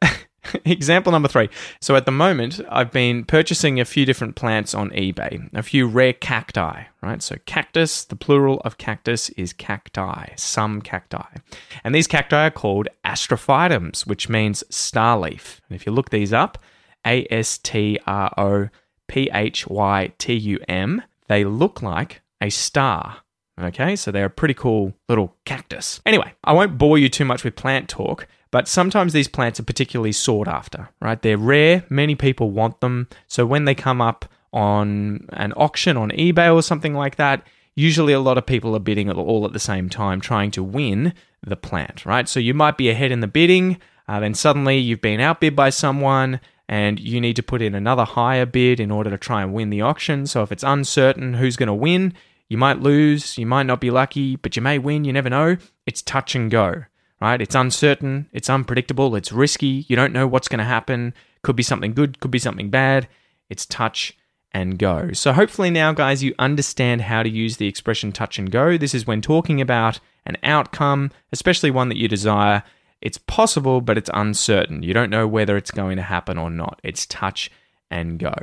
example 0.64 1.12
number 1.12 1.28
three. 1.28 1.48
So, 1.80 1.96
at 1.96 2.06
the 2.06 2.12
moment, 2.12 2.60
I've 2.70 2.90
been 2.90 3.24
purchasing 3.24 3.80
a 3.80 3.84
few 3.84 4.04
different 4.04 4.36
plants 4.36 4.74
on 4.74 4.90
eBay, 4.90 5.48
a 5.54 5.62
few 5.62 5.86
rare 5.86 6.12
cacti, 6.12 6.84
right? 7.02 7.22
So, 7.22 7.36
cactus, 7.46 8.04
the 8.04 8.16
plural 8.16 8.60
of 8.64 8.78
cactus 8.78 9.30
is 9.30 9.52
cacti, 9.52 10.26
some 10.36 10.80
cacti. 10.80 11.38
And 11.84 11.94
these 11.94 12.06
cacti 12.06 12.46
are 12.46 12.50
called 12.50 12.88
astrophytums, 13.04 14.06
which 14.06 14.28
means 14.28 14.64
starleaf. 14.70 15.60
And 15.68 15.76
if 15.76 15.86
you 15.86 15.92
look 15.92 16.10
these 16.10 16.32
up, 16.32 16.58
A 17.06 17.26
S 17.30 17.58
T 17.58 17.98
R 18.06 18.32
O 18.36 18.68
P 19.06 19.30
H 19.32 19.66
Y 19.66 20.12
T 20.18 20.34
U 20.34 20.58
M, 20.68 21.02
they 21.28 21.44
look 21.44 21.82
like 21.82 22.22
a 22.40 22.50
star. 22.50 23.18
Okay, 23.60 23.96
so 23.96 24.12
they're 24.12 24.26
a 24.26 24.30
pretty 24.30 24.54
cool 24.54 24.94
little 25.08 25.36
cactus. 25.44 26.00
Anyway, 26.06 26.32
I 26.44 26.52
won't 26.52 26.78
bore 26.78 26.96
you 26.96 27.08
too 27.08 27.24
much 27.24 27.42
with 27.42 27.56
plant 27.56 27.88
talk, 27.88 28.28
but 28.50 28.68
sometimes 28.68 29.12
these 29.12 29.28
plants 29.28 29.60
are 29.60 29.64
particularly 29.64 30.12
sought 30.12 30.48
after, 30.48 30.88
right? 31.00 31.20
They're 31.20 31.38
rare, 31.38 31.84
many 31.88 32.14
people 32.14 32.50
want 32.50 32.80
them. 32.80 33.08
So 33.26 33.44
when 33.44 33.64
they 33.64 33.74
come 33.74 34.00
up 34.00 34.24
on 34.52 35.26
an 35.34 35.52
auction 35.54 35.96
on 35.96 36.10
eBay 36.10 36.54
or 36.54 36.62
something 36.62 36.94
like 36.94 37.16
that, 37.16 37.46
usually 37.74 38.12
a 38.12 38.20
lot 38.20 38.38
of 38.38 38.46
people 38.46 38.74
are 38.74 38.80
bidding 38.80 39.10
all 39.10 39.44
at 39.44 39.52
the 39.52 39.58
same 39.58 39.88
time, 39.88 40.20
trying 40.20 40.50
to 40.52 40.62
win 40.62 41.12
the 41.46 41.56
plant, 41.56 42.04
right? 42.06 42.28
So 42.28 42.40
you 42.40 42.54
might 42.54 42.76
be 42.76 42.90
ahead 42.90 43.12
in 43.12 43.20
the 43.20 43.26
bidding, 43.26 43.78
uh, 44.08 44.20
then 44.20 44.34
suddenly 44.34 44.78
you've 44.78 45.00
been 45.00 45.20
outbid 45.20 45.54
by 45.54 45.70
someone, 45.70 46.40
and 46.68 47.00
you 47.00 47.20
need 47.20 47.36
to 47.36 47.42
put 47.42 47.62
in 47.62 47.74
another 47.74 48.04
higher 48.04 48.44
bid 48.44 48.78
in 48.78 48.90
order 48.90 49.10
to 49.10 49.18
try 49.18 49.42
and 49.42 49.54
win 49.54 49.70
the 49.70 49.80
auction. 49.80 50.26
So 50.26 50.42
if 50.42 50.52
it's 50.52 50.62
uncertain 50.62 51.34
who's 51.34 51.56
going 51.56 51.68
to 51.68 51.74
win, 51.74 52.12
you 52.48 52.58
might 52.58 52.80
lose, 52.80 53.38
you 53.38 53.46
might 53.46 53.64
not 53.64 53.80
be 53.80 53.90
lucky, 53.90 54.36
but 54.36 54.56
you 54.56 54.62
may 54.62 54.78
win, 54.78 55.04
you 55.04 55.12
never 55.12 55.30
know. 55.30 55.56
It's 55.86 56.02
touch 56.02 56.34
and 56.34 56.50
go, 56.50 56.84
right? 57.20 57.40
It's 57.40 57.54
uncertain, 57.54 58.28
it's 58.32 58.50
unpredictable, 58.50 59.16
it's 59.16 59.32
risky, 59.32 59.84
you 59.88 59.96
don't 59.96 60.12
know 60.12 60.26
what's 60.26 60.48
going 60.48 60.58
to 60.58 60.64
happen. 60.64 61.14
Could 61.42 61.56
be 61.56 61.62
something 61.62 61.94
good, 61.94 62.20
could 62.20 62.30
be 62.30 62.38
something 62.38 62.70
bad. 62.70 63.08
It's 63.48 63.66
touch 63.66 64.16
and 64.52 64.78
go. 64.78 65.12
So, 65.12 65.32
hopefully, 65.32 65.70
now, 65.70 65.92
guys, 65.92 66.22
you 66.22 66.34
understand 66.38 67.02
how 67.02 67.22
to 67.22 67.28
use 67.28 67.56
the 67.56 67.68
expression 67.68 68.12
touch 68.12 68.38
and 68.38 68.50
go. 68.50 68.76
This 68.76 68.94
is 68.94 69.06
when 69.06 69.20
talking 69.20 69.60
about 69.60 70.00
an 70.26 70.36
outcome, 70.42 71.10
especially 71.32 71.70
one 71.70 71.88
that 71.88 71.98
you 71.98 72.08
desire. 72.08 72.62
It's 73.00 73.18
possible, 73.18 73.80
but 73.80 73.98
it's 73.98 74.10
uncertain. 74.12 74.82
You 74.82 74.92
don't 74.92 75.10
know 75.10 75.28
whether 75.28 75.56
it's 75.56 75.70
going 75.70 75.96
to 75.96 76.02
happen 76.02 76.38
or 76.38 76.50
not. 76.50 76.80
It's 76.82 77.06
touch 77.06 77.50
and 77.90 78.18
go. 78.18 78.34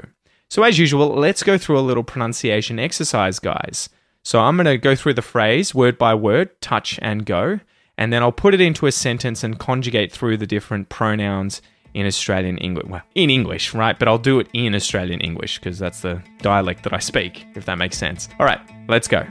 So, 0.49 0.63
as 0.63 0.79
usual, 0.79 1.09
let's 1.15 1.43
go 1.43 1.57
through 1.57 1.79
a 1.79 1.81
little 1.81 2.03
pronunciation 2.03 2.79
exercise, 2.79 3.39
guys. 3.39 3.89
So, 4.23 4.39
I'm 4.39 4.55
going 4.55 4.65
to 4.65 4.77
go 4.77 4.95
through 4.95 5.15
the 5.15 5.21
phrase 5.21 5.73
word 5.73 5.97
by 5.97 6.13
word, 6.13 6.61
touch 6.61 6.99
and 7.01 7.25
go, 7.25 7.59
and 7.97 8.11
then 8.11 8.21
I'll 8.21 8.31
put 8.31 8.53
it 8.53 8.61
into 8.61 8.85
a 8.85 8.91
sentence 8.91 9.43
and 9.43 9.57
conjugate 9.57 10.11
through 10.11 10.37
the 10.37 10.47
different 10.47 10.89
pronouns 10.89 11.61
in 11.93 12.05
Australian 12.05 12.57
English. 12.57 12.85
Well, 12.87 13.01
in 13.15 13.29
English, 13.29 13.73
right? 13.73 13.97
But 13.97 14.07
I'll 14.07 14.17
do 14.17 14.39
it 14.39 14.47
in 14.53 14.75
Australian 14.75 15.21
English 15.21 15.59
because 15.59 15.79
that's 15.79 16.01
the 16.01 16.21
dialect 16.39 16.83
that 16.83 16.93
I 16.93 16.99
speak, 16.99 17.45
if 17.55 17.65
that 17.65 17.77
makes 17.77 17.97
sense. 17.97 18.27
All 18.39 18.45
right, 18.45 18.59
let's 18.89 19.07
go. 19.07 19.25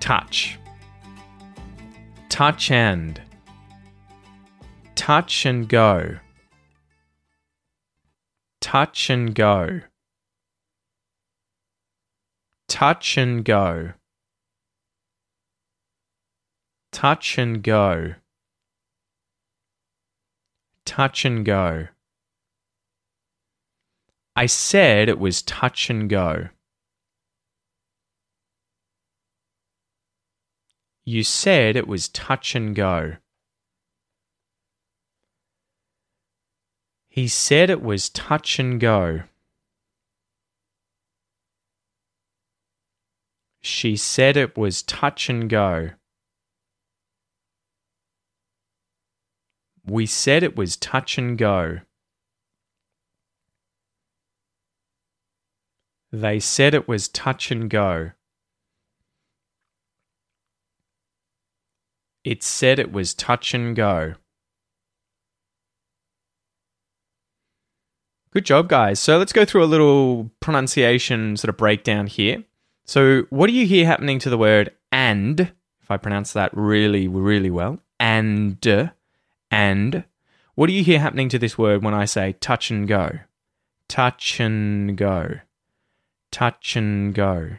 Touch. 0.00 0.58
Touch 2.28 2.70
and 2.70 3.20
touch 5.06 5.46
and 5.46 5.68
go. 5.68 6.16
Touch 8.60 9.08
and 9.08 9.34
go. 9.34 9.82
Touch 12.76 13.16
and 13.16 13.42
go. 13.42 13.94
Touch 16.92 17.38
and 17.38 17.62
go. 17.62 18.16
Touch 20.84 21.24
and 21.24 21.42
go. 21.42 21.88
I 24.36 24.44
said 24.44 25.08
it 25.08 25.18
was 25.18 25.40
touch 25.40 25.88
and 25.88 26.06
go. 26.10 26.50
You 31.06 31.22
said 31.22 31.76
it 31.76 31.88
was 31.88 32.10
touch 32.10 32.54
and 32.54 32.76
go. 32.76 33.16
He 37.08 37.26
said 37.26 37.70
it 37.70 37.80
was 37.80 38.10
touch 38.10 38.58
and 38.58 38.78
go. 38.78 39.22
She 43.66 43.96
said 43.96 44.36
it 44.36 44.56
was 44.56 44.80
touch 44.80 45.28
and 45.28 45.50
go. 45.50 45.90
We 49.84 50.06
said 50.06 50.44
it 50.44 50.56
was 50.56 50.76
touch 50.76 51.18
and 51.18 51.36
go. 51.36 51.80
They 56.12 56.38
said 56.38 56.74
it 56.74 56.86
was 56.86 57.08
touch 57.08 57.50
and 57.50 57.68
go. 57.68 58.12
It 62.22 62.44
said 62.44 62.78
it 62.78 62.92
was 62.92 63.14
touch 63.14 63.52
and 63.52 63.74
go. 63.74 64.14
Good 68.30 68.44
job, 68.44 68.68
guys. 68.68 69.00
So 69.00 69.18
let's 69.18 69.32
go 69.32 69.44
through 69.44 69.64
a 69.64 69.66
little 69.66 70.30
pronunciation 70.38 71.36
sort 71.36 71.48
of 71.48 71.56
breakdown 71.56 72.06
here. 72.06 72.44
So, 72.86 73.22
what 73.30 73.48
do 73.48 73.52
you 73.52 73.66
hear 73.66 73.84
happening 73.84 74.20
to 74.20 74.30
the 74.30 74.38
word 74.38 74.72
and? 74.92 75.40
If 75.82 75.90
I 75.90 75.96
pronounce 75.96 76.32
that 76.32 76.50
really, 76.56 77.08
really 77.08 77.50
well, 77.50 77.80
and, 77.98 78.64
and. 79.50 80.04
What 80.54 80.68
do 80.68 80.72
you 80.72 80.84
hear 80.84 81.00
happening 81.00 81.28
to 81.30 81.38
this 81.38 81.58
word 81.58 81.82
when 81.82 81.94
I 81.94 82.06
say 82.06 82.32
touch 82.40 82.70
and 82.70 82.88
go? 82.88 83.18
Touch 83.88 84.40
and 84.40 84.96
go. 84.96 85.40
Touch 86.30 86.76
and 86.76 87.12
go. 87.12 87.56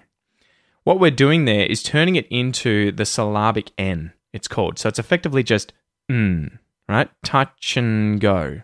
What 0.83 0.99
we're 0.99 1.11
doing 1.11 1.43
there 1.45 1.65
is 1.65 1.83
turning 1.83 2.15
it 2.15 2.27
into 2.29 2.93
the 2.93 3.05
syllabic 3.05 3.71
N, 3.77 4.13
it's 4.31 4.47
called. 4.47 4.79
So 4.79 4.87
it's 4.87 4.99
effectively 4.99 5.43
just 5.43 5.73
mm, 6.09 6.57
right? 6.87 7.09
Touch 7.23 7.75
and 7.75 8.19
go. 8.19 8.61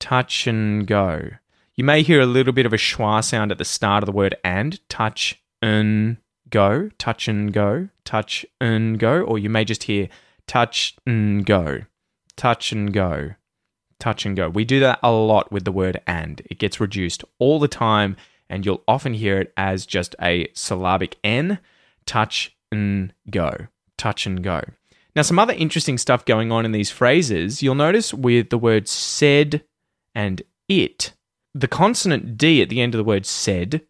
Touch 0.00 0.46
and 0.46 0.86
go. 0.86 1.30
You 1.74 1.84
may 1.84 2.02
hear 2.02 2.20
a 2.20 2.26
little 2.26 2.52
bit 2.54 2.66
of 2.66 2.72
a 2.72 2.78
schwa 2.78 3.22
sound 3.22 3.52
at 3.52 3.58
the 3.58 3.64
start 3.64 4.02
of 4.02 4.06
the 4.06 4.12
word 4.12 4.36
and, 4.42 4.80
touch 4.88 5.42
and 5.64 6.18
go, 6.50 6.90
touch 6.98 7.26
and 7.26 7.50
go, 7.50 7.88
touch 8.04 8.44
and 8.60 8.98
go, 8.98 9.22
or 9.22 9.38
you 9.38 9.48
may 9.48 9.64
just 9.64 9.84
hear 9.84 10.10
touch 10.46 10.94
and 11.06 11.46
go, 11.46 11.80
touch 12.36 12.70
and 12.70 12.92
go, 12.92 13.30
touch 13.98 14.26
and 14.26 14.36
go. 14.36 14.50
We 14.50 14.66
do 14.66 14.78
that 14.80 14.98
a 15.02 15.10
lot 15.10 15.50
with 15.50 15.64
the 15.64 15.72
word 15.72 16.02
and. 16.06 16.42
It 16.50 16.58
gets 16.58 16.80
reduced 16.80 17.24
all 17.38 17.58
the 17.58 17.66
time, 17.66 18.14
and 18.50 18.66
you'll 18.66 18.84
often 18.86 19.14
hear 19.14 19.40
it 19.40 19.54
as 19.56 19.86
just 19.86 20.14
a 20.20 20.48
syllabic 20.52 21.16
N, 21.24 21.58
touch 22.04 22.54
and 22.70 23.14
go, 23.30 23.68
touch 23.96 24.26
and 24.26 24.44
go. 24.44 24.62
Now, 25.16 25.22
some 25.22 25.38
other 25.38 25.54
interesting 25.54 25.96
stuff 25.96 26.26
going 26.26 26.52
on 26.52 26.66
in 26.66 26.72
these 26.72 26.90
phrases, 26.90 27.62
you'll 27.62 27.74
notice 27.74 28.12
with 28.12 28.50
the 28.50 28.58
word 28.58 28.86
said 28.86 29.64
and 30.14 30.42
it, 30.68 31.14
the 31.54 31.68
consonant 31.68 32.36
D 32.36 32.60
at 32.60 32.68
the 32.68 32.82
end 32.82 32.94
of 32.94 32.98
the 32.98 33.04
word 33.04 33.24
said 33.24 33.80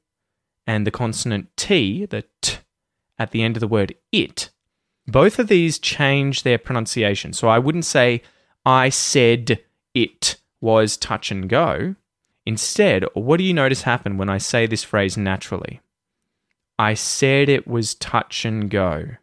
and 0.66 0.86
the 0.86 0.90
consonant 0.90 1.48
T, 1.56 2.06
the 2.06 2.24
T, 2.42 2.58
at 3.18 3.30
the 3.30 3.42
end 3.42 3.56
of 3.56 3.60
the 3.60 3.68
word 3.68 3.94
it, 4.12 4.50
both 5.06 5.38
of 5.38 5.48
these 5.48 5.78
change 5.78 6.42
their 6.42 6.58
pronunciation. 6.58 7.32
So 7.32 7.48
I 7.48 7.58
wouldn't 7.58 7.84
say, 7.84 8.22
I 8.64 8.88
said 8.88 9.60
it 9.92 10.36
was 10.60 10.96
touch 10.96 11.30
and 11.30 11.48
go. 11.48 11.94
Instead, 12.46 13.04
what 13.14 13.38
do 13.38 13.44
you 13.44 13.54
notice 13.54 13.82
happen 13.82 14.16
when 14.18 14.28
I 14.28 14.38
say 14.38 14.66
this 14.66 14.82
phrase 14.82 15.16
naturally? 15.16 15.80
I 16.78 16.94
said 16.94 17.48
it 17.48 17.66
was 17.66 17.94
touch 17.94 18.44
and 18.44 18.68
go. 18.68 19.16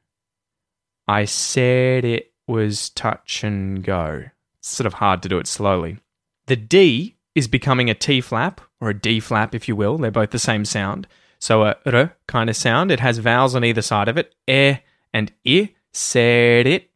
I 1.08 1.26
said 1.26 2.06
it 2.06 2.32
was 2.48 2.90
touch 2.92 3.44
and 3.44 3.84
go. 3.84 4.26
It's 4.60 4.70
sort 4.70 4.88
of 4.88 4.94
hard 4.94 5.22
to 5.24 5.30
do 5.30 5.40
it 5.40 5.48
slowly. 5.48 5.98
The 6.46 6.56
D 6.56 7.16
is 7.36 7.48
becoming 7.48 7.90
a 7.90 7.96
T 7.96 8.22
flap, 8.22 8.62
or 8.80 8.90
a 8.90 9.00
D 9.00 9.20
flap, 9.20 9.54
if 9.56 9.68
you 9.68 9.76
will. 9.76 9.98
They're 9.98 10.12
both 10.12 10.32
the 10.32 10.40
same 10.40 10.66
sound. 10.66 11.08
So 11.42 11.64
a 11.64 11.76
r 11.86 12.16
kind 12.28 12.50
of 12.50 12.56
sound. 12.56 12.92
It 12.92 13.00
has 13.00 13.18
vowels 13.18 13.56
on 13.56 13.66
either 13.66 13.82
side 13.82 14.08
of 14.08 14.18
it. 14.18 14.34
E 14.48 14.78
and 15.14 15.32
I. 15.46 15.74
Said 15.92 16.68
it. 16.68 16.90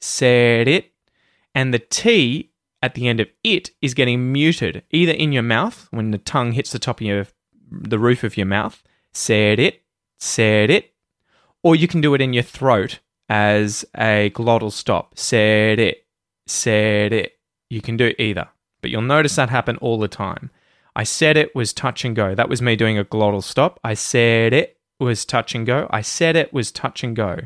Said 0.00 0.66
it. 0.66 0.90
And 1.54 1.72
the 1.72 1.78
T 1.78 2.50
at 2.82 2.94
the 2.94 3.06
end 3.06 3.20
of 3.20 3.28
it 3.44 3.70
is 3.80 3.94
getting 3.94 4.32
muted, 4.32 4.82
either 4.90 5.12
in 5.12 5.30
your 5.30 5.44
mouth 5.44 5.86
when 5.92 6.10
the 6.10 6.18
tongue 6.18 6.52
hits 6.52 6.72
the 6.72 6.80
top 6.80 7.00
of 7.00 7.06
your 7.06 7.26
the 7.70 7.98
roof 7.98 8.24
of 8.24 8.36
your 8.36 8.46
mouth. 8.46 8.82
Said 9.12 9.60
it. 9.60 9.82
Said 10.18 10.70
it. 10.70 10.92
Or 11.62 11.76
you 11.76 11.86
can 11.86 12.00
do 12.00 12.14
it 12.14 12.20
in 12.20 12.32
your 12.32 12.42
throat 12.42 12.98
as 13.28 13.84
a 13.96 14.30
glottal 14.34 14.72
stop. 14.72 15.18
Said 15.18 15.78
it. 15.78 16.06
Said 16.46 17.12
it. 17.12 17.38
You 17.68 17.80
can 17.80 17.96
do 17.96 18.14
either. 18.18 18.48
But 18.80 18.90
you'll 18.90 19.02
notice 19.02 19.36
that 19.36 19.50
happen 19.50 19.76
all 19.76 19.98
the 19.98 20.08
time. 20.08 20.50
I 20.94 21.04
said 21.04 21.36
it 21.36 21.54
was 21.54 21.72
touch 21.72 22.04
and 22.04 22.14
go. 22.14 22.34
That 22.34 22.48
was 22.48 22.60
me 22.60 22.76
doing 22.76 22.98
a 22.98 23.04
glottal 23.04 23.42
stop. 23.42 23.80
I 23.82 23.94
said 23.94 24.52
it 24.52 24.78
was 25.00 25.24
touch 25.24 25.54
and 25.54 25.66
go. 25.66 25.86
I 25.90 26.02
said 26.02 26.36
it 26.36 26.52
was 26.52 26.70
touch 26.70 27.02
and 27.02 27.16
go. 27.16 27.40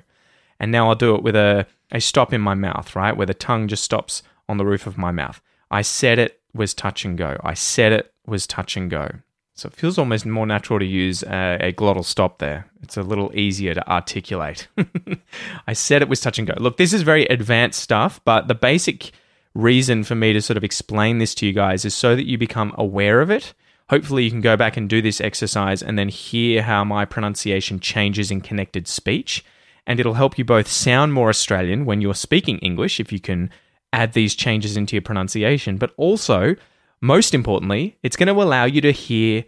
And 0.59 0.73
now 0.73 0.89
I'll 0.89 0.95
do 0.95 1.15
it 1.15 1.23
with 1.23 1.37
a, 1.37 1.67
a 1.93 2.01
stop 2.01 2.33
in 2.33 2.41
my 2.41 2.55
mouth, 2.55 2.97
right? 2.97 3.17
Where 3.17 3.27
the 3.27 3.35
tongue 3.35 3.69
just 3.69 3.85
stops 3.85 4.23
on 4.49 4.57
the 4.57 4.67
roof 4.67 4.87
of 4.87 4.99
my 4.99 5.13
mouth. 5.13 5.41
I 5.71 5.83
said 5.83 6.19
it 6.19 6.41
was 6.55 6.75
touch 6.75 7.05
and 7.05 7.17
go. 7.17 7.39
I 7.45 7.55
said 7.55 7.93
it 7.93 8.13
was 8.27 8.47
touch 8.47 8.77
and 8.77 8.91
go. 8.91 9.11
So 9.55 9.69
it 9.69 9.75
feels 9.75 9.97
almost 9.97 10.27
more 10.27 10.47
natural 10.47 10.79
to 10.79 10.85
use 10.85 11.23
a, 11.23 11.59
a 11.61 11.73
glottal 11.73 12.05
stop 12.05 12.39
there. 12.39 12.67
It's 12.83 12.99
a 12.99 13.03
little 13.03 13.31
easier 13.35 13.73
to 13.75 13.91
articulate. 13.91 14.69
I 15.67 15.73
said 15.73 16.03
it 16.03 16.11
was 16.11 16.21
touch 16.21 16.39
and 16.39 16.47
go. 16.47 16.55
Look, 16.59 16.77
this 16.77 16.93
is 16.93 17.03
very 17.03 17.25
advanced 17.27 17.81
stuff, 17.81 18.21
but 18.25 18.49
the 18.49 18.55
basic 18.55 19.13
reason 19.57 20.05
for 20.05 20.15
me 20.15 20.33
to 20.33 20.43
sort 20.43 20.57
of 20.57 20.65
explain 20.65 21.19
this 21.19 21.35
to 21.37 21.47
you 21.47 21.53
guys 21.53 21.85
is 21.85 21.95
so 21.95 22.15
that 22.15 22.27
you 22.27 22.39
become 22.39 22.75
aware 22.77 23.21
of 23.21 23.31
it. 23.31 23.55
Hopefully, 23.89 24.25
you 24.25 24.31
can 24.31 24.41
go 24.41 24.57
back 24.57 24.77
and 24.77 24.89
do 24.89 25.01
this 25.01 25.21
exercise 25.21 25.83
and 25.83 25.99
then 25.99 26.09
hear 26.09 26.63
how 26.63 26.85
my 26.85 27.05
pronunciation 27.05 27.79
changes 27.79 28.31
in 28.31 28.41
connected 28.41 28.89
speech. 28.89 29.45
And 29.87 30.01
it'll 30.01 30.15
help 30.15 30.37
you 30.37 30.45
both 30.45 30.67
sound 30.67 31.13
more 31.13 31.29
Australian 31.29 31.85
when 31.85 32.01
you're 32.01 32.15
speaking 32.15 32.59
English, 32.59 32.99
if 32.99 33.13
you 33.13 33.21
can 33.21 33.51
add 33.93 34.13
these 34.13 34.35
changes 34.35 34.77
into 34.77 34.97
your 34.97 35.03
pronunciation, 35.03 35.77
but 35.79 35.93
also, 35.97 36.57
most 37.01 37.33
importantly, 37.35 37.97
it's 38.03 38.17
going 38.17 38.27
to 38.27 38.43
allow 38.43 38.65
you 38.65 38.81
to 38.81 38.91
hear 38.91 39.45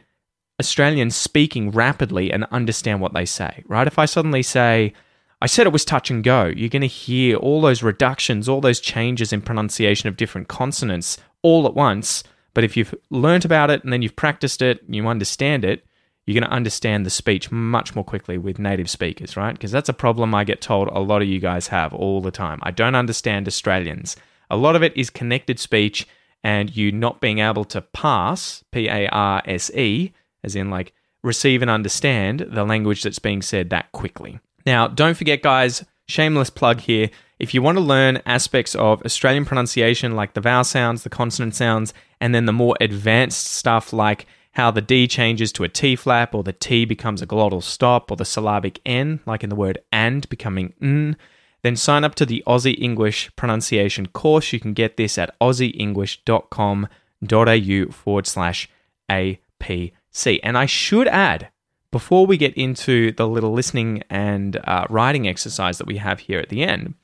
Australians 0.60 1.16
speaking 1.16 1.70
rapidly 1.70 2.32
and 2.32 2.44
understand 2.52 3.00
what 3.00 3.14
they 3.14 3.24
say, 3.24 3.64
right? 3.66 3.86
If 3.86 3.98
I 3.98 4.06
suddenly 4.06 4.42
say, 4.42 4.92
I 5.40 5.46
said 5.46 5.66
it 5.66 5.72
was 5.72 5.84
touch 5.84 6.10
and 6.10 6.24
go. 6.24 6.46
You're 6.46 6.68
going 6.68 6.82
to 6.82 6.88
hear 6.88 7.36
all 7.36 7.60
those 7.60 7.82
reductions, 7.82 8.48
all 8.48 8.60
those 8.60 8.80
changes 8.80 9.32
in 9.32 9.40
pronunciation 9.40 10.08
of 10.08 10.16
different 10.16 10.48
consonants 10.48 11.18
all 11.42 11.66
at 11.66 11.74
once. 11.74 12.24
But 12.54 12.64
if 12.64 12.76
you've 12.76 12.94
learnt 13.10 13.44
about 13.44 13.70
it 13.70 13.84
and 13.84 13.92
then 13.92 14.02
you've 14.02 14.16
practiced 14.16 14.62
it, 14.62 14.80
you 14.88 15.06
understand 15.06 15.64
it, 15.64 15.84
you're 16.26 16.38
going 16.38 16.50
to 16.50 16.54
understand 16.54 17.06
the 17.06 17.10
speech 17.10 17.52
much 17.52 17.94
more 17.94 18.04
quickly 18.04 18.36
with 18.36 18.58
native 18.58 18.90
speakers, 18.90 19.36
right? 19.36 19.52
Because 19.52 19.70
that's 19.70 19.88
a 19.88 19.94
problem 19.94 20.34
I 20.34 20.44
get 20.44 20.60
told 20.60 20.88
a 20.88 20.98
lot 20.98 21.22
of 21.22 21.28
you 21.28 21.38
guys 21.38 21.68
have 21.68 21.94
all 21.94 22.20
the 22.20 22.30
time. 22.32 22.58
I 22.62 22.70
don't 22.72 22.96
understand 22.96 23.46
Australians. 23.46 24.16
A 24.50 24.56
lot 24.56 24.76
of 24.76 24.82
it 24.82 24.96
is 24.96 25.08
connected 25.08 25.60
speech 25.60 26.06
and 26.42 26.76
you 26.76 26.90
not 26.90 27.20
being 27.20 27.38
able 27.38 27.64
to 27.66 27.80
pass, 27.80 28.64
P 28.72 28.88
A 28.88 29.08
R 29.08 29.42
S 29.44 29.70
E, 29.70 30.12
as 30.42 30.56
in 30.56 30.68
like 30.68 30.92
receive 31.22 31.62
and 31.62 31.70
understand 31.70 32.40
the 32.40 32.64
language 32.64 33.02
that's 33.02 33.18
being 33.18 33.42
said 33.42 33.70
that 33.70 33.90
quickly. 33.92 34.40
Now, 34.68 34.86
don't 34.86 35.16
forget, 35.16 35.40
guys, 35.40 35.82
shameless 36.08 36.50
plug 36.50 36.80
here. 36.80 37.08
If 37.38 37.54
you 37.54 37.62
want 37.62 37.78
to 37.78 37.82
learn 37.82 38.20
aspects 38.26 38.74
of 38.74 39.02
Australian 39.02 39.46
pronunciation 39.46 40.14
like 40.14 40.34
the 40.34 40.42
vowel 40.42 40.62
sounds, 40.62 41.04
the 41.04 41.08
consonant 41.08 41.54
sounds, 41.54 41.94
and 42.20 42.34
then 42.34 42.44
the 42.44 42.52
more 42.52 42.76
advanced 42.78 43.46
stuff 43.46 43.94
like 43.94 44.26
how 44.52 44.70
the 44.70 44.82
D 44.82 45.08
changes 45.08 45.52
to 45.52 45.64
a 45.64 45.70
T 45.70 45.96
flap 45.96 46.34
or 46.34 46.42
the 46.42 46.52
T 46.52 46.84
becomes 46.84 47.22
a 47.22 47.26
glottal 47.26 47.62
stop 47.62 48.10
or 48.10 48.18
the 48.18 48.26
syllabic 48.26 48.78
N, 48.84 49.20
like 49.24 49.42
in 49.42 49.48
the 49.48 49.56
word 49.56 49.78
and 49.90 50.28
becoming 50.28 50.74
N, 50.82 51.16
then 51.62 51.74
sign 51.74 52.04
up 52.04 52.14
to 52.16 52.26
the 52.26 52.42
Aussie 52.46 52.78
English 52.78 53.34
pronunciation 53.36 54.08
course. 54.08 54.52
You 54.52 54.60
can 54.60 54.74
get 54.74 54.98
this 54.98 55.16
at 55.16 55.34
aussieenglish.com.au 55.40 57.90
forward 57.90 58.26
slash 58.26 58.68
APC. 59.08 60.40
And 60.42 60.58
I 60.58 60.66
should 60.66 61.08
add, 61.08 61.48
before 61.90 62.26
we 62.26 62.36
get 62.36 62.54
into 62.54 63.12
the 63.12 63.26
little 63.26 63.52
listening 63.52 64.02
and 64.10 64.56
uh, 64.64 64.86
writing 64.90 65.26
exercise 65.26 65.78
that 65.78 65.86
we 65.86 65.96
have 65.96 66.20
here 66.20 66.38
at 66.38 66.48
the 66.48 66.62
end, 66.62 66.94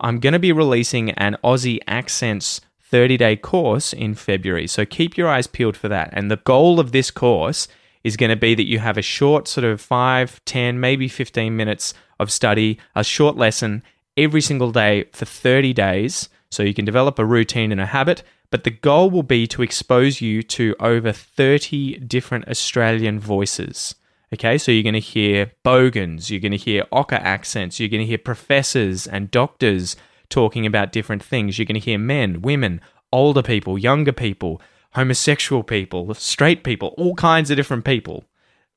I'm 0.00 0.20
going 0.20 0.32
to 0.32 0.38
be 0.38 0.52
releasing 0.52 1.10
an 1.12 1.36
Aussie 1.42 1.80
Accents 1.88 2.60
30 2.80 3.16
day 3.16 3.36
course 3.36 3.92
in 3.92 4.14
February. 4.14 4.66
So 4.66 4.86
keep 4.86 5.16
your 5.16 5.28
eyes 5.28 5.46
peeled 5.46 5.76
for 5.76 5.88
that. 5.88 6.10
And 6.12 6.30
the 6.30 6.36
goal 6.36 6.80
of 6.80 6.92
this 6.92 7.10
course 7.10 7.68
is 8.04 8.16
going 8.16 8.30
to 8.30 8.36
be 8.36 8.54
that 8.54 8.68
you 8.68 8.78
have 8.78 8.96
a 8.96 9.02
short, 9.02 9.48
sort 9.48 9.64
of 9.64 9.80
5, 9.80 10.44
10, 10.44 10.80
maybe 10.80 11.08
15 11.08 11.54
minutes 11.56 11.92
of 12.18 12.32
study, 12.32 12.78
a 12.94 13.04
short 13.04 13.36
lesson 13.36 13.82
every 14.16 14.40
single 14.40 14.72
day 14.72 15.04
for 15.12 15.24
30 15.24 15.72
days. 15.72 16.28
So 16.50 16.62
you 16.62 16.72
can 16.72 16.84
develop 16.84 17.18
a 17.18 17.24
routine 17.26 17.72
and 17.72 17.80
a 17.80 17.86
habit. 17.86 18.22
But 18.50 18.64
the 18.64 18.70
goal 18.70 19.10
will 19.10 19.22
be 19.22 19.46
to 19.48 19.62
expose 19.62 20.22
you 20.22 20.42
to 20.44 20.74
over 20.80 21.12
30 21.12 21.98
different 21.98 22.48
Australian 22.48 23.20
voices. 23.20 23.94
Okay, 24.32 24.58
so 24.58 24.70
you're 24.70 24.82
going 24.82 24.92
to 24.92 25.00
hear 25.00 25.52
bogans, 25.64 26.30
you're 26.30 26.40
going 26.40 26.52
to 26.52 26.58
hear 26.58 26.84
Ocker 26.92 27.20
accents, 27.20 27.80
you're 27.80 27.88
going 27.88 28.02
to 28.02 28.06
hear 28.06 28.18
professors 28.18 29.06
and 29.06 29.30
doctors 29.30 29.96
talking 30.28 30.66
about 30.66 30.92
different 30.92 31.22
things. 31.22 31.58
You're 31.58 31.66
going 31.66 31.80
to 31.80 31.84
hear 31.84 31.98
men, 31.98 32.42
women, 32.42 32.82
older 33.10 33.42
people, 33.42 33.78
younger 33.78 34.12
people, 34.12 34.60
homosexual 34.92 35.62
people, 35.62 36.12
straight 36.12 36.62
people, 36.62 36.94
all 36.98 37.14
kinds 37.14 37.50
of 37.50 37.56
different 37.56 37.86
people 37.86 38.24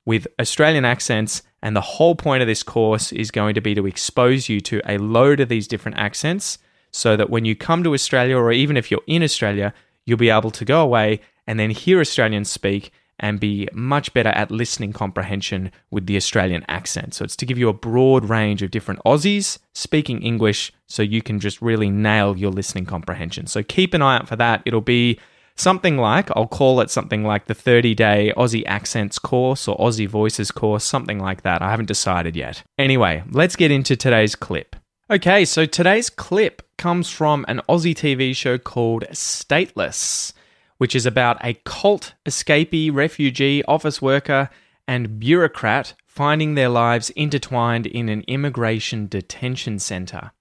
with 0.06 0.26
Australian 0.40 0.86
accents. 0.86 1.44
And 1.62 1.76
the 1.76 1.82
whole 1.82 2.16
point 2.16 2.42
of 2.42 2.48
this 2.48 2.64
course 2.64 3.12
is 3.12 3.30
going 3.30 3.54
to 3.56 3.62
be 3.62 3.76
to 3.76 3.86
expose 3.86 4.48
you 4.48 4.62
to 4.62 4.82
a 4.86 4.98
load 4.98 5.42
of 5.42 5.50
these 5.50 5.68
different 5.68 5.98
accents 5.98 6.58
so 6.92 7.18
that 7.18 7.30
when 7.30 7.44
you 7.44 7.56
come 7.56 7.84
to 7.84 7.94
Australia, 7.94 8.38
or 8.38 8.52
even 8.52 8.78
if 8.78 8.90
you're 8.90 9.04
in 9.06 9.22
Australia, 9.22 9.74
you'll 10.06 10.18
be 10.18 10.30
able 10.30 10.52
to 10.52 10.66
go 10.66 10.82
away 10.82 11.20
and 11.46 11.60
then 11.60 11.70
hear 11.70 12.00
Australians 12.00 12.50
speak 12.50 12.92
and 13.22 13.40
be 13.40 13.70
much 13.72 14.14
better 14.14 14.30
at 14.30 14.52
listening 14.52 14.92
comprehension 14.92 15.72
with 15.92 16.08
the 16.08 16.18
Australian 16.18 16.66
accent. 16.68 17.14
So 17.14 17.24
it's 17.24 17.36
to 17.38 17.46
give 17.46 17.58
you 17.58 17.70
a 17.70 17.74
broad 17.74 18.28
range 18.28 18.64
of 18.64 18.72
different 18.72 19.00
Aussies 19.06 19.60
speaking 19.74 20.22
English 20.24 20.74
so 20.88 21.04
you 21.04 21.22
can 21.22 21.40
just 21.40 21.62
really 21.62 21.90
nail 21.90 22.36
your 22.36 22.52
listening 22.52 22.86
comprehension. 22.86 23.46
So 23.48 23.64
keep 23.64 23.94
an 23.94 24.02
eye 24.02 24.18
out 24.18 24.28
for 24.28 24.36
that. 24.38 24.64
It'll 24.66 24.82
be 24.82 25.20
something 25.56 25.98
like, 25.98 26.30
I'll 26.36 26.48
call 26.48 26.82
it 26.82 26.90
something 26.90 27.24
like 27.24 27.46
the 27.46 27.54
30 27.54 27.94
day 27.94 28.34
Aussie 28.36 28.64
accents 28.66 29.20
course 29.20 29.68
or 29.68 29.78
Aussie 29.78 30.10
voices 30.10 30.52
course, 30.52 30.84
something 30.84 31.20
like 31.20 31.44
that. 31.44 31.62
I 31.62 31.70
haven't 31.70 31.86
decided 31.86 32.36
yet. 32.36 32.64
Anyway, 32.80 33.24
let's 33.30 33.56
get 33.56 33.72
into 33.72 33.96
today's 33.96 34.36
clip. 34.36 34.76
Okay, 35.12 35.46
so 35.46 35.66
today's 35.66 36.10
clip 36.10 36.64
comes 36.78 37.10
from 37.10 37.46
an 37.48 37.62
Aussie 37.70 37.94
TV 37.94 38.36
show 38.36 38.58
called 38.58 39.04
Stateless 39.12 40.34
which 40.82 40.96
is 40.96 41.06
about 41.06 41.38
a 41.46 41.54
cult 41.64 42.16
escapee, 42.26 42.92
refugee, 42.92 43.64
office 43.66 44.02
worker, 44.02 44.50
and 44.88 45.20
bureaucrat 45.20 45.94
finding 46.08 46.56
their 46.56 46.70
lives 46.70 47.12
intertwined 47.12 47.86
in 47.86 48.10
an 48.10 48.24
immigration 48.28 49.06
detention 49.08 49.78
center. 49.78 50.32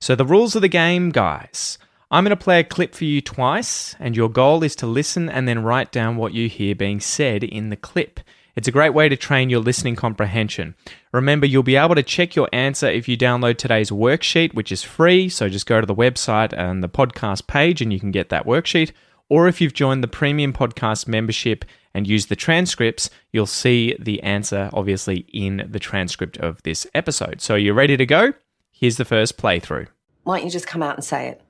So, 0.00 0.16
the 0.16 0.24
rules 0.24 0.56
of 0.56 0.62
the 0.62 0.68
game, 0.68 1.10
guys. 1.10 1.78
I'm 2.10 2.24
going 2.24 2.36
to 2.36 2.44
play 2.44 2.58
a 2.58 2.64
clip 2.64 2.92
for 2.96 3.04
you 3.04 3.20
twice, 3.20 3.94
and 4.00 4.16
your 4.16 4.28
goal 4.28 4.64
is 4.64 4.74
to 4.76 4.86
listen 4.86 5.28
and 5.28 5.46
then 5.46 5.62
write 5.62 5.92
down 5.92 6.16
what 6.16 6.34
you 6.34 6.48
hear 6.48 6.74
being 6.74 6.98
said 6.98 7.44
in 7.44 7.68
the 7.68 7.76
clip. 7.76 8.18
It's 8.56 8.66
a 8.66 8.72
great 8.72 8.94
way 8.94 9.08
to 9.08 9.16
train 9.16 9.48
your 9.48 9.60
listening 9.60 9.94
comprehension. 9.94 10.74
Remember, 11.12 11.46
you'll 11.46 11.62
be 11.62 11.76
able 11.76 11.94
to 11.94 12.02
check 12.02 12.34
your 12.34 12.48
answer 12.52 12.88
if 12.88 13.06
you 13.06 13.16
download 13.16 13.58
today's 13.58 13.90
worksheet, 13.90 14.54
which 14.54 14.72
is 14.72 14.82
free. 14.82 15.28
So 15.28 15.48
just 15.48 15.66
go 15.66 15.80
to 15.80 15.86
the 15.86 15.94
website 15.94 16.52
and 16.52 16.82
the 16.82 16.88
podcast 16.88 17.46
page 17.46 17.80
and 17.80 17.92
you 17.92 18.00
can 18.00 18.10
get 18.10 18.30
that 18.30 18.44
worksheet 18.44 18.90
or 19.28 19.48
if 19.48 19.60
you've 19.60 19.74
joined 19.74 20.02
the 20.02 20.08
premium 20.08 20.52
podcast 20.52 21.08
membership 21.08 21.64
and 21.94 22.06
used 22.06 22.28
the 22.28 22.36
transcripts, 22.36 23.08
you'll 23.32 23.46
see 23.46 23.96
the 23.98 24.22
answer 24.22 24.70
obviously 24.72 25.26
in 25.32 25.66
the 25.68 25.78
transcript 25.78 26.36
of 26.38 26.62
this 26.62 26.86
episode. 26.94 27.40
So 27.40 27.54
you're 27.54 27.74
ready 27.74 27.96
to 27.96 28.06
go? 28.06 28.32
Here's 28.72 28.96
the 28.96 29.04
first 29.04 29.38
playthrough. 29.38 29.88
Why 30.24 30.38
don't 30.38 30.46
you 30.46 30.50
just 30.50 30.66
come 30.66 30.82
out 30.82 30.96
and 30.96 31.04
say 31.04 31.28
it? 31.28 31.40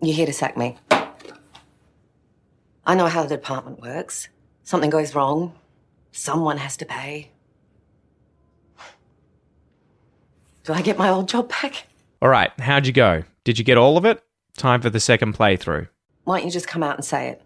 You're 0.00 0.14
here 0.14 0.26
to 0.26 0.32
sack 0.32 0.56
me. 0.56 0.76
I 2.88 2.94
know 2.94 3.06
how 3.06 3.22
the 3.24 3.36
department 3.36 3.80
works. 3.80 4.28
Something 4.62 4.90
goes 4.90 5.14
wrong, 5.14 5.54
someone 6.12 6.58
has 6.58 6.76
to 6.78 6.84
pay. 6.84 7.30
Do 10.64 10.72
I 10.72 10.82
get 10.82 10.98
my 10.98 11.08
old 11.08 11.28
job 11.28 11.48
back? 11.48 11.86
All 12.20 12.28
right, 12.28 12.50
how'd 12.58 12.86
you 12.86 12.92
go? 12.92 13.22
Did 13.44 13.58
you 13.58 13.64
get 13.64 13.78
all 13.78 13.96
of 13.96 14.04
it? 14.04 14.22
Time 14.56 14.80
for 14.80 14.90
the 14.90 15.00
second 15.00 15.34
playthrough. 15.34 15.88
Why 16.26 16.38
don't 16.38 16.46
you 16.46 16.50
just 16.50 16.66
come 16.66 16.82
out 16.82 16.96
and 16.96 17.04
say 17.04 17.28
it? 17.28 17.40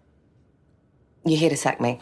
You're 1.23 1.37
here 1.37 1.51
to 1.51 1.55
sack 1.55 1.79
me. 1.79 2.01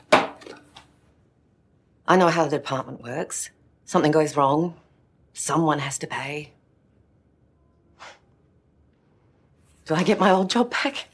I 2.08 2.16
know 2.16 2.30
how 2.30 2.46
the 2.46 2.58
department 2.58 3.04
works. 3.04 3.50
Something 3.84 4.14
goes 4.14 4.38
wrong, 4.38 4.76
someone 5.34 5.80
has 5.80 5.98
to 5.98 6.08
pay. 6.08 6.54
Do 9.88 9.94
I 9.94 10.04
get 10.04 10.22
my 10.22 10.32
old 10.32 10.50
job 10.50 10.72
back? 10.72 11.08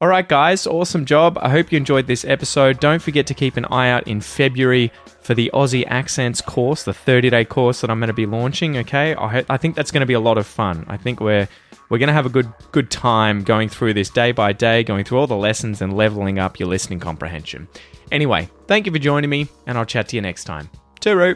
All 0.00 0.08
right, 0.08 0.28
guys, 0.28 0.66
awesome 0.66 1.04
job. 1.04 1.38
I 1.40 1.48
hope 1.48 1.70
you 1.70 1.76
enjoyed 1.76 2.08
this 2.08 2.24
episode. 2.24 2.80
Don't 2.80 3.00
forget 3.00 3.28
to 3.28 3.34
keep 3.34 3.56
an 3.56 3.66
eye 3.66 3.90
out 3.90 4.08
in 4.08 4.20
February 4.20 4.90
for 5.22 5.34
the 5.34 5.48
Aussie 5.54 5.86
Accents 5.86 6.40
course, 6.40 6.82
the 6.82 6.92
30 6.92 7.30
day 7.30 7.44
course 7.44 7.82
that 7.82 7.88
I'm 7.90 8.00
going 8.00 8.08
to 8.08 8.12
be 8.12 8.26
launching. 8.26 8.76
Okay, 8.78 9.14
I, 9.14 9.44
I 9.48 9.56
think 9.58 9.76
that's 9.76 9.92
going 9.92 10.00
to 10.00 10.06
be 10.06 10.14
a 10.14 10.20
lot 10.20 10.38
of 10.38 10.46
fun. 10.46 10.84
I 10.88 10.96
think 10.96 11.20
we're 11.20 11.48
we're 11.88 11.98
going 11.98 12.08
to 12.08 12.14
have 12.14 12.26
a 12.26 12.30
good 12.30 12.52
good 12.72 12.90
time 12.90 13.42
going 13.42 13.68
through 13.68 13.94
this 13.94 14.10
day 14.10 14.32
by 14.32 14.52
day, 14.52 14.82
going 14.82 15.04
through 15.04 15.18
all 15.18 15.26
the 15.26 15.36
lessons 15.36 15.82
and 15.82 15.96
leveling 15.96 16.38
up 16.38 16.58
your 16.58 16.68
listening 16.68 17.00
comprehension. 17.00 17.68
Anyway, 18.12 18.48
thank 18.66 18.86
you 18.86 18.92
for 18.92 18.98
joining 18.98 19.30
me, 19.30 19.48
and 19.66 19.78
I'll 19.78 19.84
chat 19.84 20.08
to 20.08 20.16
you 20.16 20.22
next 20.22 20.44
time. 20.44 20.70
Hooroo. 21.00 21.34